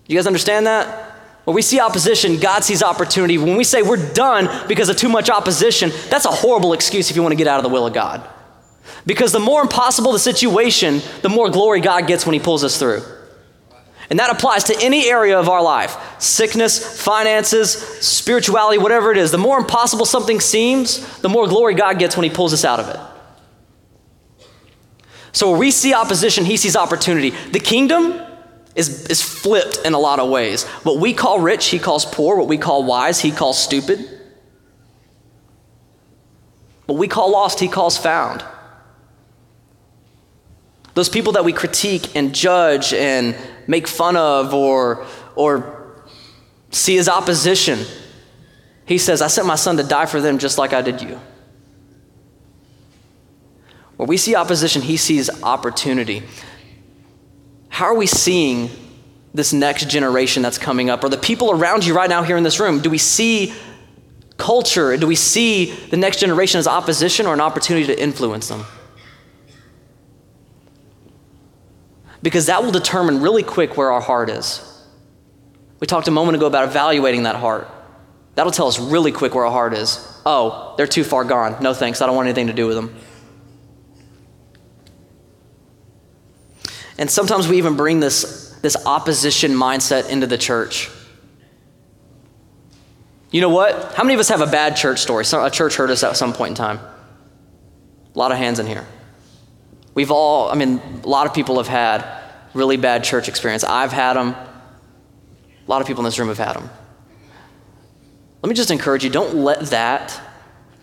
[0.07, 1.13] You guys understand that?
[1.45, 3.39] Where we see opposition, God sees opportunity.
[3.39, 7.17] When we say we're done because of too much opposition, that's a horrible excuse if
[7.17, 8.27] you want to get out of the will of God.
[9.07, 12.79] Because the more impossible the situation, the more glory God gets when He pulls us
[12.79, 13.03] through.
[14.11, 19.31] And that applies to any area of our life sickness, finances, spirituality, whatever it is.
[19.31, 22.81] The more impossible something seems, the more glory God gets when He pulls us out
[22.81, 23.01] of it.
[25.33, 27.31] So where we see opposition, He sees opportunity.
[27.31, 28.21] The kingdom
[28.75, 30.65] is, is flipped in a lot of ways.
[30.85, 32.37] What we call rich, He calls poor.
[32.37, 34.09] What we call wise, He calls stupid.
[36.87, 38.45] What we call lost, He calls found.
[40.95, 46.05] Those people that we critique and judge and make fun of or, or
[46.71, 47.81] see as opposition,
[48.87, 51.21] he says, I sent my son to die for them just like I did you.
[53.97, 56.23] Where we see opposition, he sees opportunity.
[57.69, 58.71] How are we seeing
[59.33, 61.03] this next generation that's coming up?
[61.03, 62.81] Or the people around you right now here in this room?
[62.81, 63.53] Do we see
[64.37, 64.97] culture?
[64.97, 68.65] Do we see the next generation as opposition or an opportunity to influence them?
[72.25, 74.63] Because that will determine really quick where our heart is.
[75.79, 77.71] We talked a moment ago about evaluating that heart.
[78.35, 79.99] That'll tell us really quick where our heart is.
[80.25, 81.63] Oh, they're too far gone.
[81.63, 82.01] No thanks.
[82.01, 82.97] I don't want anything to do with them.
[86.97, 90.91] And sometimes we even bring this, this opposition mindset into the church.
[93.31, 93.93] You know what?
[93.97, 95.27] How many of us have a bad church story?
[95.31, 96.79] a church hurt us at some point in time.
[96.79, 98.87] A lot of hands in here.
[99.95, 102.05] We've all, I mean, a lot of people have had
[102.53, 103.65] really bad church experience.
[103.65, 104.29] I've had them.
[104.29, 106.69] A lot of people in this room have had them.
[108.43, 110.21] Let me just encourage you don't let that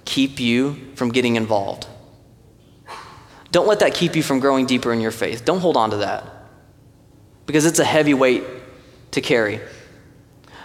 [0.06, 1.88] keep you from getting involved.
[3.52, 5.44] Don't let that keep you from growing deeper in your faith.
[5.46, 6.26] Don't hold on to that
[7.46, 8.44] because it's a heavy weight
[9.12, 9.60] to carry.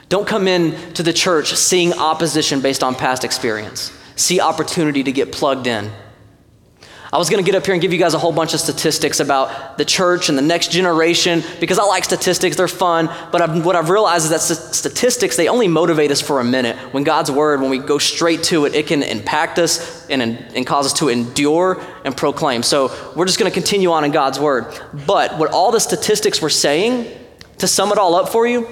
[0.09, 3.93] Don't come in to the church seeing opposition based on past experience.
[4.15, 5.91] See opportunity to get plugged in
[7.13, 8.61] I was going to get up here and give you guys a whole bunch of
[8.61, 13.09] statistics about the church and the next generation because I like statistics, they're fun.
[13.31, 16.45] But I've, what I've realized is that st- statistics, they only motivate us for a
[16.45, 16.77] minute.
[16.93, 20.67] When God's word, when we go straight to it, it can impact us and, and
[20.67, 22.63] cause us to endure and proclaim.
[22.63, 24.67] So we're just going to continue on in God's word.
[25.07, 27.07] But what all the statistics were saying,
[27.59, 28.69] to sum it all up for you,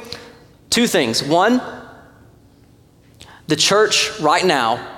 [0.70, 1.22] two things.
[1.22, 1.62] One,
[3.46, 4.93] the church right now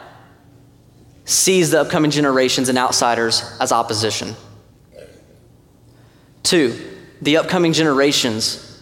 [1.27, 4.35] sees the upcoming generations and outsiders as opposition.
[6.45, 6.81] Two,
[7.21, 8.81] the upcoming generations,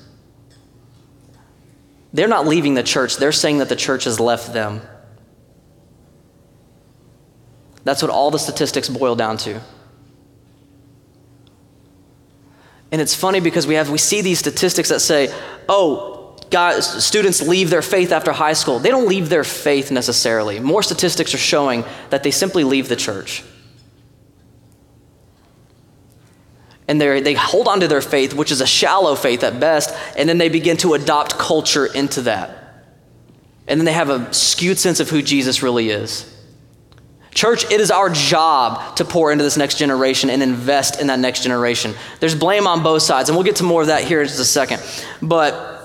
[2.13, 4.83] they're not leaving the church, they're saying that the church has left them.
[7.85, 9.61] That's what all the statistics boil down to.
[12.93, 15.35] And it's funny because we have we see these statistics that say,
[15.69, 16.14] "Oh,
[16.51, 18.79] guys, students leave their faith after high school.
[18.79, 20.61] They don't leave their faith necessarily.
[20.61, 23.43] More statistics are showing that they simply leave the church.
[26.87, 30.29] And they hold on to their faith, which is a shallow faith at best, and
[30.29, 32.85] then they begin to adopt culture into that.
[33.67, 36.31] And then they have a skewed sense of who Jesus really is.
[37.31, 41.19] Church, it is our job to pour into this next generation and invest in that
[41.19, 41.95] next generation.
[42.21, 44.39] There's blame on both sides, and we'll get to more of that here in just
[44.39, 44.81] a second.
[45.21, 45.84] But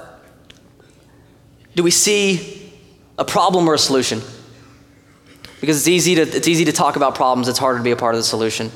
[1.75, 2.71] do we see
[3.17, 4.21] a problem or a solution?
[5.61, 7.95] Because it's easy to, it's easy to talk about problems, it's harder to be a
[7.95, 8.71] part of the solution.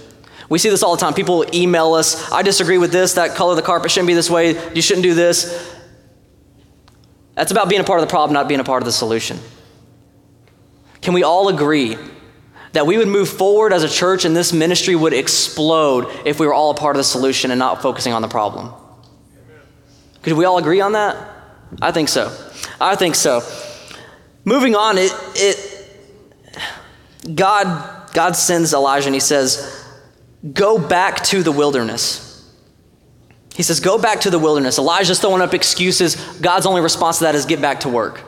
[0.50, 1.14] We see this all the time.
[1.14, 4.30] People email us, I disagree with this, that color of the carpet shouldn't be this
[4.30, 5.72] way, you shouldn't do this.
[7.36, 9.40] That's about being a part of the problem, not being a part of the solution.
[11.02, 11.98] Can we all agree
[12.74, 16.48] that we would move forward as a church and this ministry would explode if we
[16.48, 18.74] were all a part of the solution and not focusing on the problem?
[20.22, 21.18] Could we all agree on that?
[21.82, 22.32] I think so.
[22.80, 23.42] I think so.
[24.46, 25.74] Moving on, it, it
[27.36, 29.82] God, God sends Elijah and he says,
[30.54, 32.30] Go back to the wilderness.
[33.56, 34.78] He says, Go back to the wilderness.
[34.78, 36.16] Elijah's throwing up excuses.
[36.40, 38.22] God's only response to that is get back to work.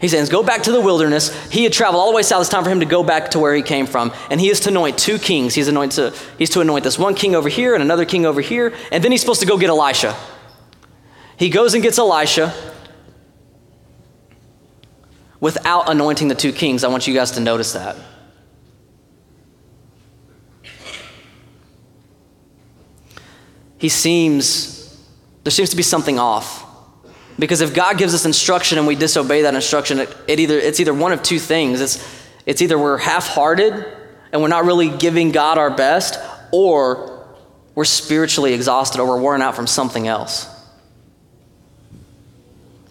[0.00, 1.34] He says, Go back to the wilderness.
[1.50, 2.42] He had traveled all the way south.
[2.42, 4.12] It's time for him to go back to where he came from.
[4.30, 5.54] And he is to anoint two kings.
[5.54, 8.40] He's, anoint to, he's to anoint this one king over here and another king over
[8.40, 8.74] here.
[8.92, 10.14] And then he's supposed to go get Elisha.
[11.38, 12.52] He goes and gets Elisha
[15.40, 16.84] without anointing the two kings.
[16.84, 17.96] I want you guys to notice that.
[23.78, 25.02] He seems,
[25.42, 26.66] there seems to be something off.
[27.38, 30.78] Because if God gives us instruction and we disobey that instruction, it, it either, it's
[30.78, 31.80] either one of two things.
[31.80, 33.72] It's, it's either we're half hearted
[34.30, 36.18] and we're not really giving God our best,
[36.52, 37.26] or
[37.74, 40.46] we're spiritually exhausted or we're worn out from something else.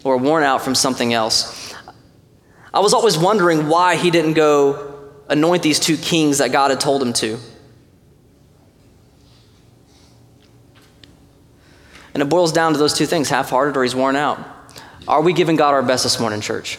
[0.04, 1.59] or worn out from something else.
[2.72, 6.80] I was always wondering why he didn't go anoint these two kings that God had
[6.80, 7.38] told him to.
[12.14, 14.38] And it boils down to those two things half hearted or he's worn out.
[15.08, 16.78] Are we giving God our best this morning, church?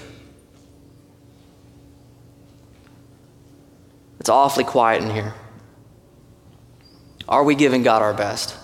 [4.20, 5.34] It's awfully quiet in here.
[7.28, 8.56] Are we giving God our best?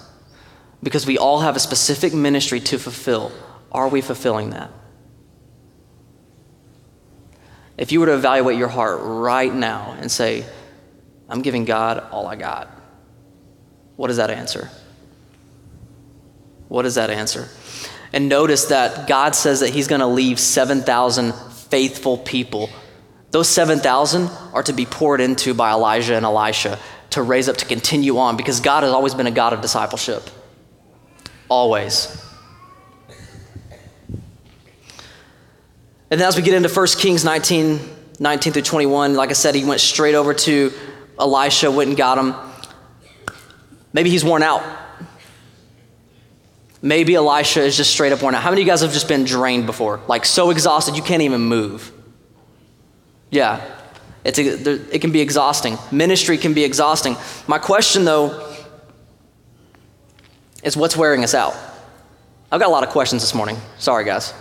[0.84, 3.32] Because we all have a specific ministry to fulfill.
[3.72, 4.70] Are we fulfilling that?
[7.78, 10.44] If you were to evaluate your heart right now and say,
[11.30, 12.70] I'm giving God all I got,
[13.96, 14.70] what is that answer?
[16.68, 17.48] What is that answer?
[18.14, 22.70] And notice that God says that He's going to leave 7,000 faithful people.
[23.32, 26.80] Those 7,000 are to be poured into by Elijah and Elisha
[27.12, 30.24] to raise up to continue on because God has always been a God of discipleship.
[31.50, 32.27] Always.
[36.10, 37.80] And then as we get into 1 Kings 19,
[38.20, 40.72] 19 through 21, like I said, he went straight over to
[41.20, 42.36] Elisha, went and got him.
[43.94, 44.64] Maybe he's worn out.
[46.82, 48.44] Maybe Elisha is just straight up worn out.
[48.44, 50.00] How many of you guys have just been drained before?
[50.08, 51.92] Like so exhausted you can't even move?
[53.30, 53.62] Yeah,
[54.24, 55.78] it's a, it can be exhausting.
[55.92, 57.18] Ministry can be exhausting.
[57.48, 58.56] My question, though,
[60.64, 61.56] is what's wearing us out?
[62.52, 63.58] I've got a lot of questions this morning.
[63.78, 64.34] Sorry, guys.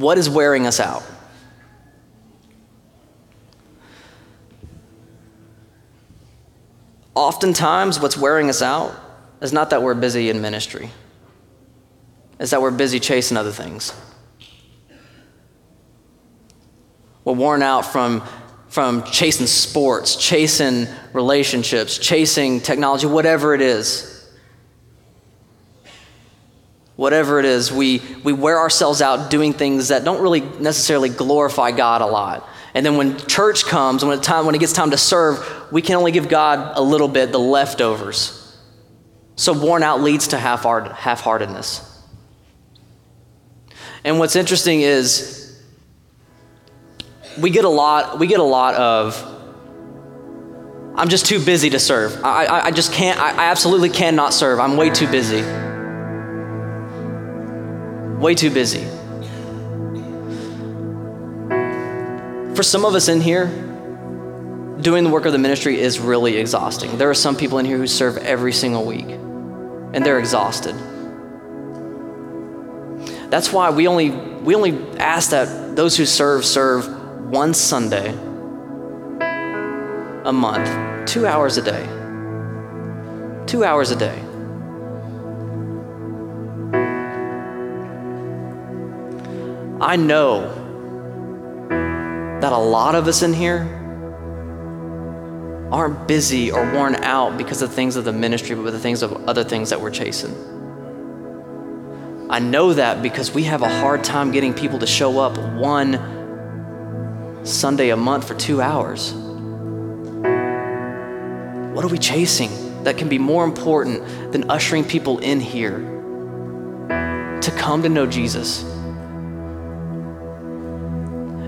[0.00, 1.02] What is wearing us out?
[7.14, 8.98] Oftentimes, what's wearing us out
[9.42, 10.88] is not that we're busy in ministry,
[12.38, 13.92] it's that we're busy chasing other things.
[17.22, 18.22] We're worn out from,
[18.68, 24.19] from chasing sports, chasing relationships, chasing technology, whatever it is.
[27.00, 31.70] Whatever it is, we, we wear ourselves out doing things that don't really necessarily glorify
[31.70, 32.46] God a lot.
[32.74, 35.96] And then when church comes, when, time, when it gets time to serve, we can
[35.96, 38.54] only give God a little bit, the leftovers.
[39.34, 42.02] So worn out leads to half-heartedness.
[44.04, 45.58] And what's interesting is
[47.38, 49.16] we get a lot, we get a lot of,
[50.96, 52.22] I'm just too busy to serve.
[52.22, 54.60] I, I, I just can't, I, I absolutely cannot serve.
[54.60, 55.69] I'm way too busy.
[58.20, 58.84] Way too busy.
[62.54, 63.46] For some of us in here,
[64.82, 66.98] doing the work of the ministry is really exhausting.
[66.98, 70.74] There are some people in here who serve every single week, and they're exhausted.
[73.30, 76.86] That's why we only, we only ask that those who serve serve
[77.30, 78.10] one Sunday
[80.24, 81.86] a month, two hours a day.
[83.46, 84.29] Two hours a day.
[89.80, 90.42] I know
[92.40, 93.78] that a lot of us in here
[95.72, 99.02] aren't busy or worn out because of things of the ministry, but with the things
[99.02, 100.34] of other things that we're chasing.
[102.28, 106.20] I know that because we have a hard time getting people to show up one
[107.44, 109.14] Sunday a month for two hours?
[111.74, 112.50] What are we chasing
[112.84, 115.78] that can be more important than ushering people in here
[117.40, 118.62] to come to know Jesus?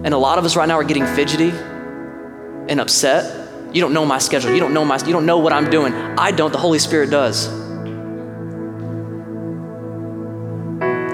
[0.05, 3.75] And a lot of us right now are getting fidgety and upset.
[3.75, 4.53] You don't know my schedule.
[4.53, 5.95] You don't know my you don't know what I'm doing.
[5.95, 7.49] I don't, the Holy Spirit does.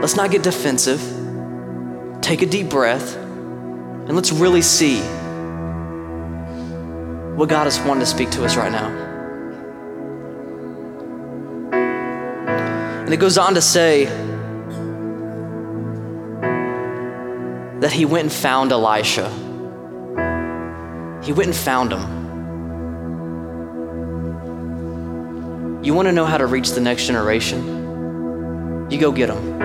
[0.01, 1.01] Let's not get defensive.
[2.23, 5.01] Take a deep breath and let's really see
[7.37, 8.89] what God is wanting to speak to us right now.
[13.05, 14.07] And it goes on to say
[17.81, 19.29] that he went and found Elisha.
[21.23, 22.19] He went and found him.
[25.85, 28.89] You want to know how to reach the next generation?
[28.91, 29.59] You go get them.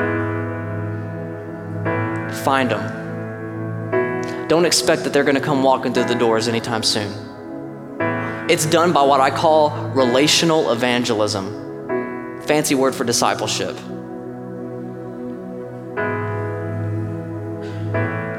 [2.44, 3.04] Find them
[4.54, 7.12] don't expect that they're going to come walking through the doors anytime soon.
[8.50, 13.76] It's done by what I call relational evangelism, fancy word for discipleship.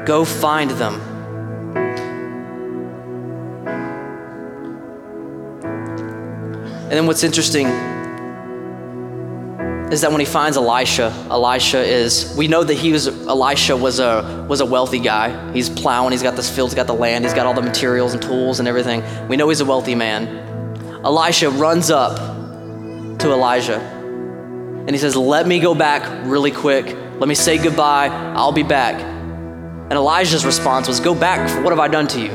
[0.05, 1.01] Go find them.
[6.83, 7.67] And then what's interesting
[9.91, 13.99] is that when he finds Elisha, Elisha is we know that he was Elisha was
[13.99, 15.51] a was a wealthy guy.
[15.51, 18.13] He's plowing, he's got this field, he's got the land, he's got all the materials
[18.13, 19.03] and tools and everything.
[19.27, 20.27] We know he's a wealthy man.
[21.03, 22.17] Elisha runs up
[23.19, 26.85] to Elijah and he says, Let me go back really quick.
[27.19, 28.07] Let me say goodbye.
[28.07, 29.14] I'll be back.
[29.85, 32.31] And Elijah's response was, Go back, for what have I done to you?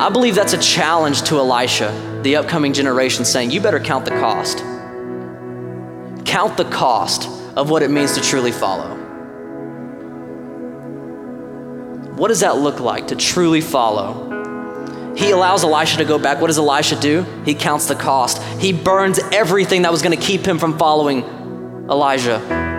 [0.00, 4.12] I believe that's a challenge to Elisha, the upcoming generation, saying, You better count the
[4.12, 4.58] cost.
[6.24, 8.96] Count the cost of what it means to truly follow.
[12.14, 15.14] What does that look like to truly follow?
[15.16, 16.40] He allows Elisha to go back.
[16.40, 17.22] What does Elisha do?
[17.44, 18.40] He counts the cost.
[18.60, 21.24] He burns everything that was going to keep him from following
[21.90, 22.71] Elijah.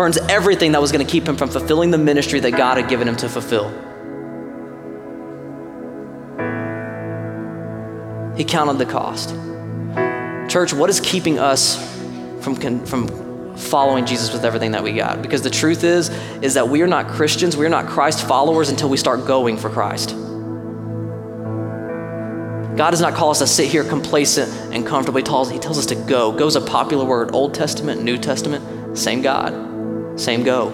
[0.00, 2.88] Burns everything that was going to keep him from fulfilling the ministry that God had
[2.88, 3.68] given him to fulfill.
[8.34, 9.34] He counted the cost.
[10.50, 11.76] Church, what is keeping us
[12.40, 15.20] from, from following Jesus with everything that we got?
[15.20, 16.08] Because the truth is,
[16.40, 19.58] is that we are not Christians, we are not Christ followers until we start going
[19.58, 20.16] for Christ.
[22.74, 25.22] God does not call us to sit here complacent and comfortably.
[25.22, 26.32] Tells, he tells us to go.
[26.32, 27.34] Go is a popular word.
[27.34, 29.69] Old Testament, New Testament, same God,
[30.20, 30.70] same go.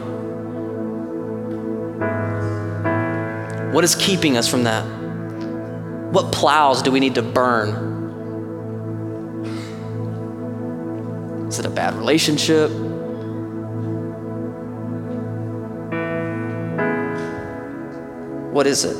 [3.72, 4.84] What is keeping us from that?
[6.12, 7.94] What plows do we need to burn?
[11.48, 12.70] Is it a bad relationship?
[18.52, 18.96] What is it?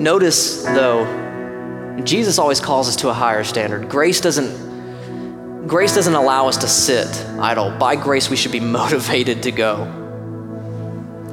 [0.00, 1.04] Notice, though,
[2.04, 3.88] Jesus always calls us to a higher standard.
[3.88, 4.71] Grace doesn't,
[5.66, 7.08] grace doesn't allow us to sit
[7.38, 7.76] idle.
[7.78, 9.84] By grace, we should be motivated to go.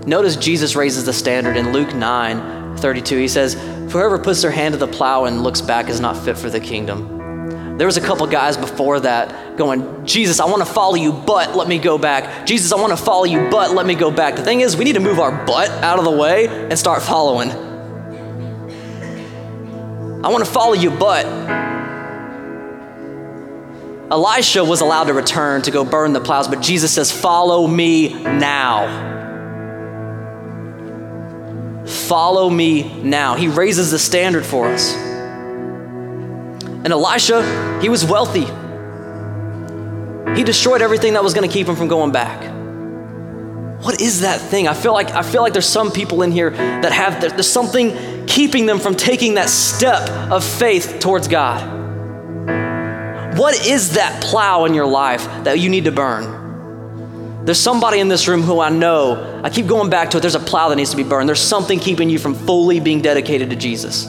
[0.05, 3.17] Notice Jesus raises the standard in Luke 9 32.
[3.17, 3.53] He says,
[3.91, 6.59] Whoever puts their hand to the plow and looks back is not fit for the
[6.59, 7.77] kingdom.
[7.77, 11.55] There was a couple guys before that going, Jesus, I want to follow you, but
[11.55, 12.45] let me go back.
[12.45, 14.35] Jesus, I want to follow you, but let me go back.
[14.35, 17.01] The thing is, we need to move our butt out of the way and start
[17.01, 17.51] following.
[20.21, 21.25] I want to follow you, but
[24.11, 28.11] Elisha was allowed to return to go burn the plows, but Jesus says, Follow me
[28.13, 29.07] now.
[31.85, 33.35] Follow me now.
[33.35, 34.95] He raises the standard for us.
[34.95, 38.45] And Elisha, he was wealthy.
[40.35, 42.41] He destroyed everything that was going to keep him from going back.
[43.83, 44.67] What is that thing?
[44.67, 48.25] I feel like I feel like there's some people in here that have there's something
[48.25, 51.78] keeping them from taking that step of faith towards God.
[53.39, 57.45] What is that plow in your life that you need to burn?
[57.45, 60.35] There's somebody in this room who I know, I keep going back to it, there's
[60.35, 61.29] a plow that needs to be burned.
[61.29, 64.03] There's something keeping you from fully being dedicated to Jesus.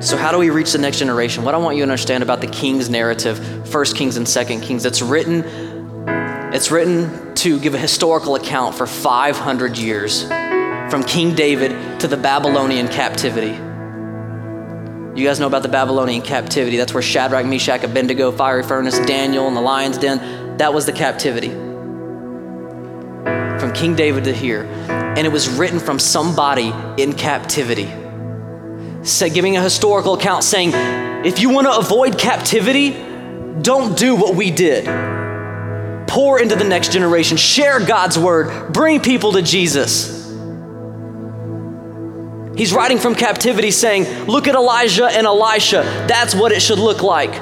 [0.00, 1.44] So, how do we reach the next generation?
[1.44, 4.86] What I want you to understand about the King's narrative, First Kings and Second Kings,
[4.86, 5.44] it's written,
[6.54, 10.24] it's written to give a historical account for 500 years,
[10.94, 13.50] from King David to the Babylonian captivity.
[15.20, 16.76] You guys know about the Babylonian captivity.
[16.76, 20.92] That's where Shadrach, Meshach, Abednego, fiery furnace, Daniel, and the lion's den, that was the
[20.92, 21.48] captivity.
[23.58, 24.66] From King David to here.
[24.86, 27.92] And it was written from somebody in captivity
[29.02, 30.70] say, giving a historical account saying,
[31.26, 32.92] if you want to avoid captivity,
[33.62, 34.84] don't do what we did.
[36.06, 40.23] Pour into the next generation, share God's word, bring people to Jesus.
[42.56, 45.82] He's writing from captivity saying, Look at Elijah and Elisha.
[46.08, 47.34] That's what it should look like.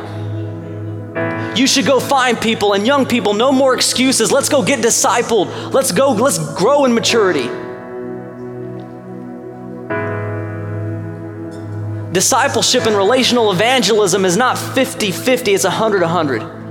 [1.57, 4.33] You should go find people and young people, no more excuses.
[4.33, 5.73] Let's go get discipled.
[5.73, 7.49] Let's go, let's grow in maturity.
[12.13, 16.62] Discipleship and relational evangelism is not 50 50, it's 100 100.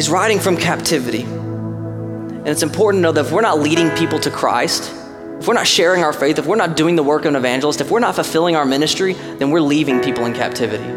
[0.00, 1.24] He's writing from captivity.
[1.24, 4.90] And it's important to know that if we're not leading people to Christ,
[5.38, 7.82] if we're not sharing our faith, if we're not doing the work of an evangelist,
[7.82, 10.90] if we're not fulfilling our ministry, then we're leaving people in captivity.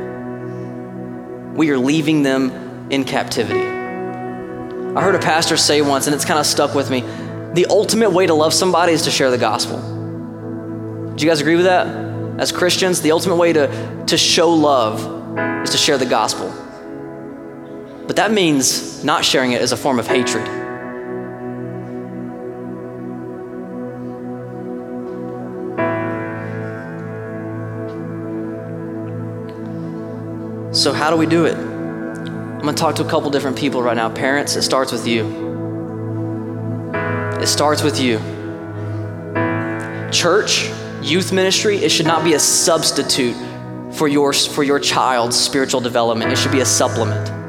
[1.53, 3.59] We are leaving them in captivity.
[3.59, 7.01] I heard a pastor say once, and it's kind of stuck with me
[7.51, 9.81] the ultimate way to love somebody is to share the gospel.
[11.13, 11.87] Do you guys agree with that?
[12.39, 15.01] As Christians, the ultimate way to, to show love
[15.63, 16.53] is to share the gospel.
[18.07, 20.45] But that means not sharing it as a form of hatred.
[30.75, 31.55] So, how do we do it?
[31.55, 34.09] I'm going to talk to a couple different people right now.
[34.09, 35.23] Parents, it starts with you.
[37.39, 38.17] It starts with you.
[40.11, 43.35] Church, youth ministry, it should not be a substitute
[43.93, 46.31] for your, for your child's spiritual development.
[46.31, 47.42] It should be a supplement.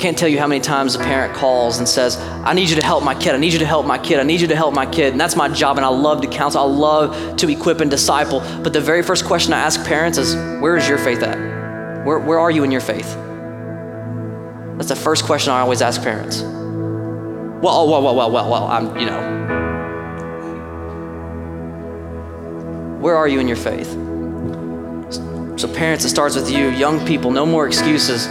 [0.00, 2.84] Can't tell you how many times a parent calls and says, I need you to
[2.84, 3.34] help my kid.
[3.34, 4.18] I need you to help my kid.
[4.18, 5.12] I need you to help my kid.
[5.12, 5.76] And that's my job.
[5.76, 6.62] And I love to counsel.
[6.62, 8.40] I love to equip and disciple.
[8.62, 11.36] But the very first question I ask parents is, Where is your faith at?
[12.06, 13.14] Where, where are you in your faith?
[14.78, 16.40] That's the first question I always ask parents.
[16.40, 19.20] Well, oh, well, well, well, well, well, I'm, you know.
[23.00, 23.90] Where are you in your faith?
[25.60, 26.70] So, parents, it starts with you.
[26.70, 28.28] Young people, no more excuses.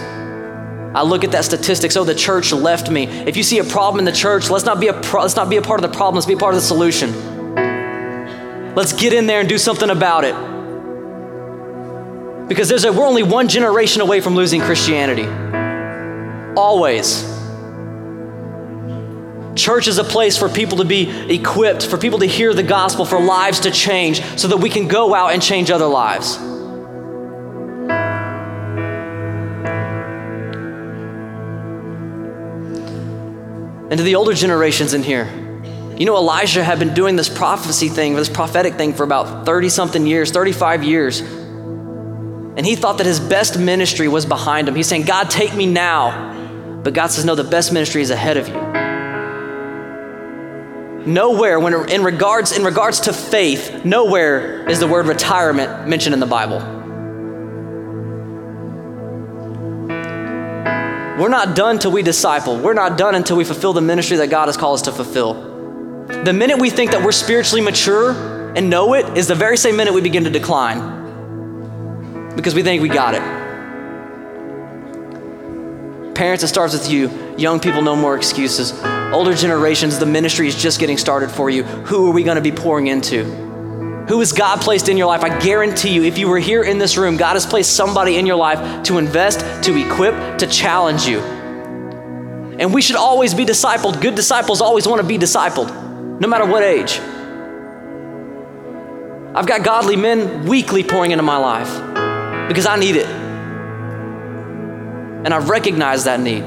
[0.93, 3.05] I look at that statistic, Oh, the church left me.
[3.05, 5.49] If you see a problem in the church, let's not be a pro- let's not
[5.49, 6.15] be a part of the problem.
[6.15, 7.13] Let's be a part of the solution.
[8.73, 10.35] Let's get in there and do something about it.
[12.47, 15.27] Because there's a, we're only one generation away from losing Christianity.
[16.57, 17.23] Always.
[19.55, 23.05] Church is a place for people to be equipped, for people to hear the gospel,
[23.05, 26.39] for lives to change, so that we can go out and change other lives.
[33.89, 35.25] And to the older generations in here,
[35.97, 39.69] you know, Elijah had been doing this prophecy thing, this prophetic thing for about 30
[39.69, 41.19] something years, 35 years.
[41.19, 44.75] And he thought that his best ministry was behind him.
[44.75, 46.81] He's saying, God, take me now.
[46.83, 48.69] But God says, no, the best ministry is ahead of you.
[51.05, 56.19] Nowhere, when in regards, in regards to faith, nowhere is the word retirement mentioned in
[56.19, 56.78] the Bible.
[61.19, 62.57] We're not done till we disciple.
[62.57, 65.33] We're not done until we fulfill the ministry that God has called us to fulfill.
[66.23, 68.11] The minute we think that we're spiritually mature
[68.55, 70.97] and know it is the very same minute we begin to decline
[72.37, 73.21] because we think we got it.
[76.15, 77.09] Parents, it starts with you.
[77.37, 78.71] Young people, no more excuses.
[79.11, 81.63] Older generations, the ministry is just getting started for you.
[81.63, 83.48] Who are we going to be pouring into?
[84.09, 85.23] Who has God placed in your life?
[85.23, 88.25] I guarantee you, if you were here in this room, God has placed somebody in
[88.25, 91.19] your life to invest, to equip, to challenge you.
[91.19, 94.01] And we should always be discipled.
[94.01, 95.69] Good disciples always want to be discipled,
[96.19, 96.99] no matter what age.
[99.35, 101.69] I've got godly men weekly pouring into my life
[102.47, 103.05] because I need it.
[105.23, 106.41] And I recognize that need.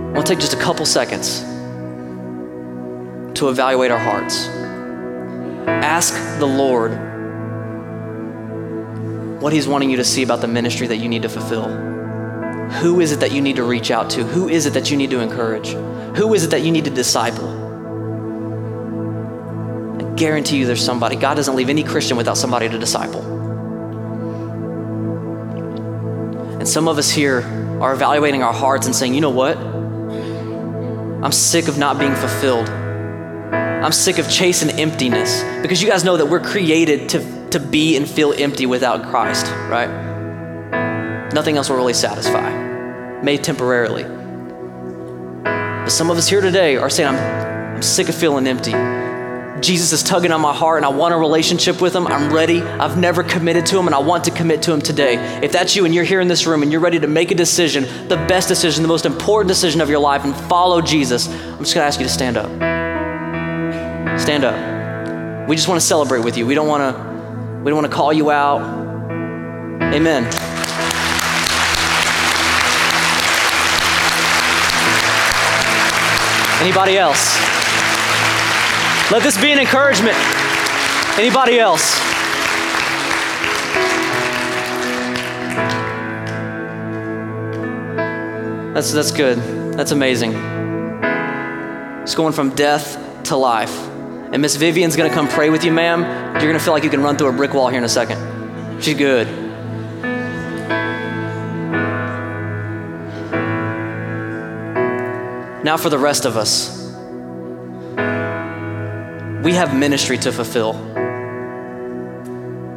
[0.00, 1.57] I want to take just a couple seconds
[3.38, 4.48] to evaluate our hearts.
[5.66, 6.90] Ask the Lord
[9.40, 11.68] what He's wanting you to see about the ministry that you need to fulfill.
[12.80, 14.24] Who is it that you need to reach out to?
[14.24, 15.68] Who is it that you need to encourage?
[16.16, 17.48] Who is it that you need to disciple?
[19.98, 21.14] I guarantee you there's somebody.
[21.14, 23.22] God doesn't leave any Christian without somebody to disciple.
[26.58, 27.42] And some of us here
[27.80, 29.56] are evaluating our hearts and saying, you know what?
[31.24, 32.68] I'm sick of not being fulfilled.
[33.82, 37.96] I'm sick of chasing emptiness because you guys know that we're created to, to be
[37.96, 39.88] and feel empty without Christ, right?
[41.32, 44.02] Nothing else will really satisfy, may temporarily.
[45.44, 48.72] But some of us here today are saying, I'm, I'm sick of feeling empty.
[49.62, 52.08] Jesus is tugging on my heart and I want a relationship with him.
[52.08, 52.60] I'm ready.
[52.60, 55.14] I've never committed to him and I want to commit to him today.
[55.40, 57.34] If that's you and you're here in this room and you're ready to make a
[57.36, 61.58] decision, the best decision, the most important decision of your life, and follow Jesus, I'm
[61.60, 62.77] just going to ask you to stand up.
[64.18, 65.48] Stand up.
[65.48, 66.46] We just want to celebrate with you.
[66.46, 68.60] We don't want to we don't want to call you out.
[69.92, 70.24] Amen.
[76.60, 77.38] Anybody else?
[79.10, 80.16] Let this be an encouragement.
[81.18, 81.98] Anybody else?
[88.74, 89.38] That's, that's good.
[89.74, 90.32] That's amazing.
[92.02, 93.87] It's going from death to life.
[94.30, 96.02] And Miss Vivian's gonna come pray with you, ma'am.
[96.34, 98.82] You're gonna feel like you can run through a brick wall here in a second.
[98.82, 99.26] She's good.
[105.64, 106.76] Now, for the rest of us,
[109.42, 110.74] we have ministry to fulfill.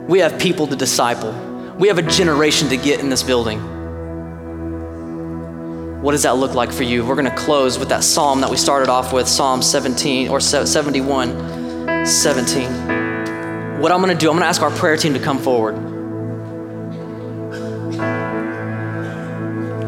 [0.08, 1.32] We have people to disciple.
[1.78, 3.81] We have a generation to get in this building.
[6.02, 7.06] What does that look like for you?
[7.06, 10.40] We're going to close with that psalm that we started off with, Psalm 17 or
[10.40, 13.80] 71, 17.
[13.80, 15.76] What I'm going to do, I'm going to ask our prayer team to come forward.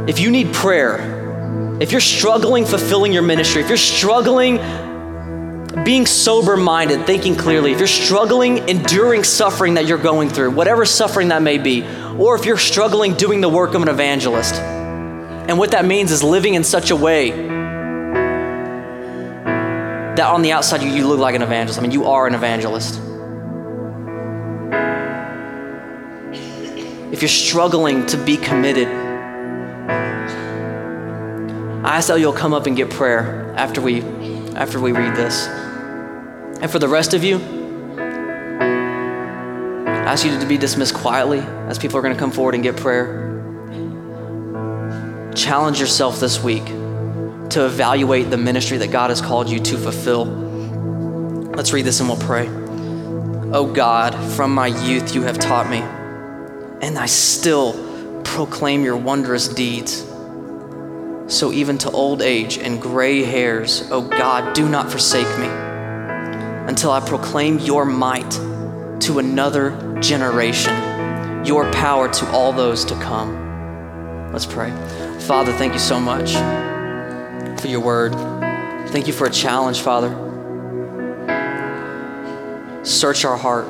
[0.07, 4.57] If you need prayer, if you're struggling fulfilling your ministry, if you're struggling
[5.83, 10.85] being sober minded, thinking clearly, if you're struggling enduring suffering that you're going through, whatever
[10.85, 11.83] suffering that may be,
[12.19, 14.82] or if you're struggling doing the work of an evangelist,
[15.47, 17.31] And what that means is living in such a way
[20.15, 21.79] that on the outside you, you look like an evangelist.
[21.79, 22.99] I mean, you are an evangelist.
[27.11, 28.87] If you're struggling to be committed,
[31.83, 34.01] I ask that you'll come up and get prayer after we
[34.55, 35.47] after we read this.
[35.47, 37.37] And for the rest of you,
[39.87, 42.63] I ask you to be dismissed quietly as people are going to come forward and
[42.63, 43.22] get prayer.
[45.35, 50.25] Challenge yourself this week to evaluate the ministry that God has called you to fulfill.
[50.25, 52.47] Let's read this and we'll pray.
[53.51, 55.79] Oh God, from my youth you have taught me,
[56.87, 60.03] and I still proclaim your wondrous deeds.
[61.27, 65.47] So even to old age and gray hairs, oh God, do not forsake me
[66.67, 68.31] until I proclaim your might
[69.01, 73.42] to another generation, your power to all those to come.
[74.33, 74.71] Let's pray.
[75.19, 76.33] Father, thank you so much
[77.61, 78.13] for your word.
[78.89, 80.09] Thank you for a challenge, Father.
[82.83, 83.65] Search our heart,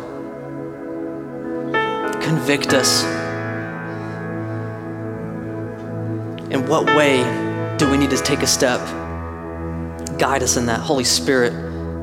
[2.24, 3.03] convict us.
[6.49, 7.18] In what way
[7.78, 8.80] do we need to take a step?
[10.18, 10.80] Guide us in that.
[10.80, 11.51] Holy Spirit,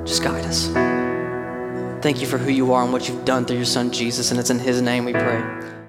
[0.07, 0.69] just guide us.
[2.03, 4.39] Thank you for who you are and what you've done through your son Jesus, and
[4.39, 5.80] it's in his name we pray.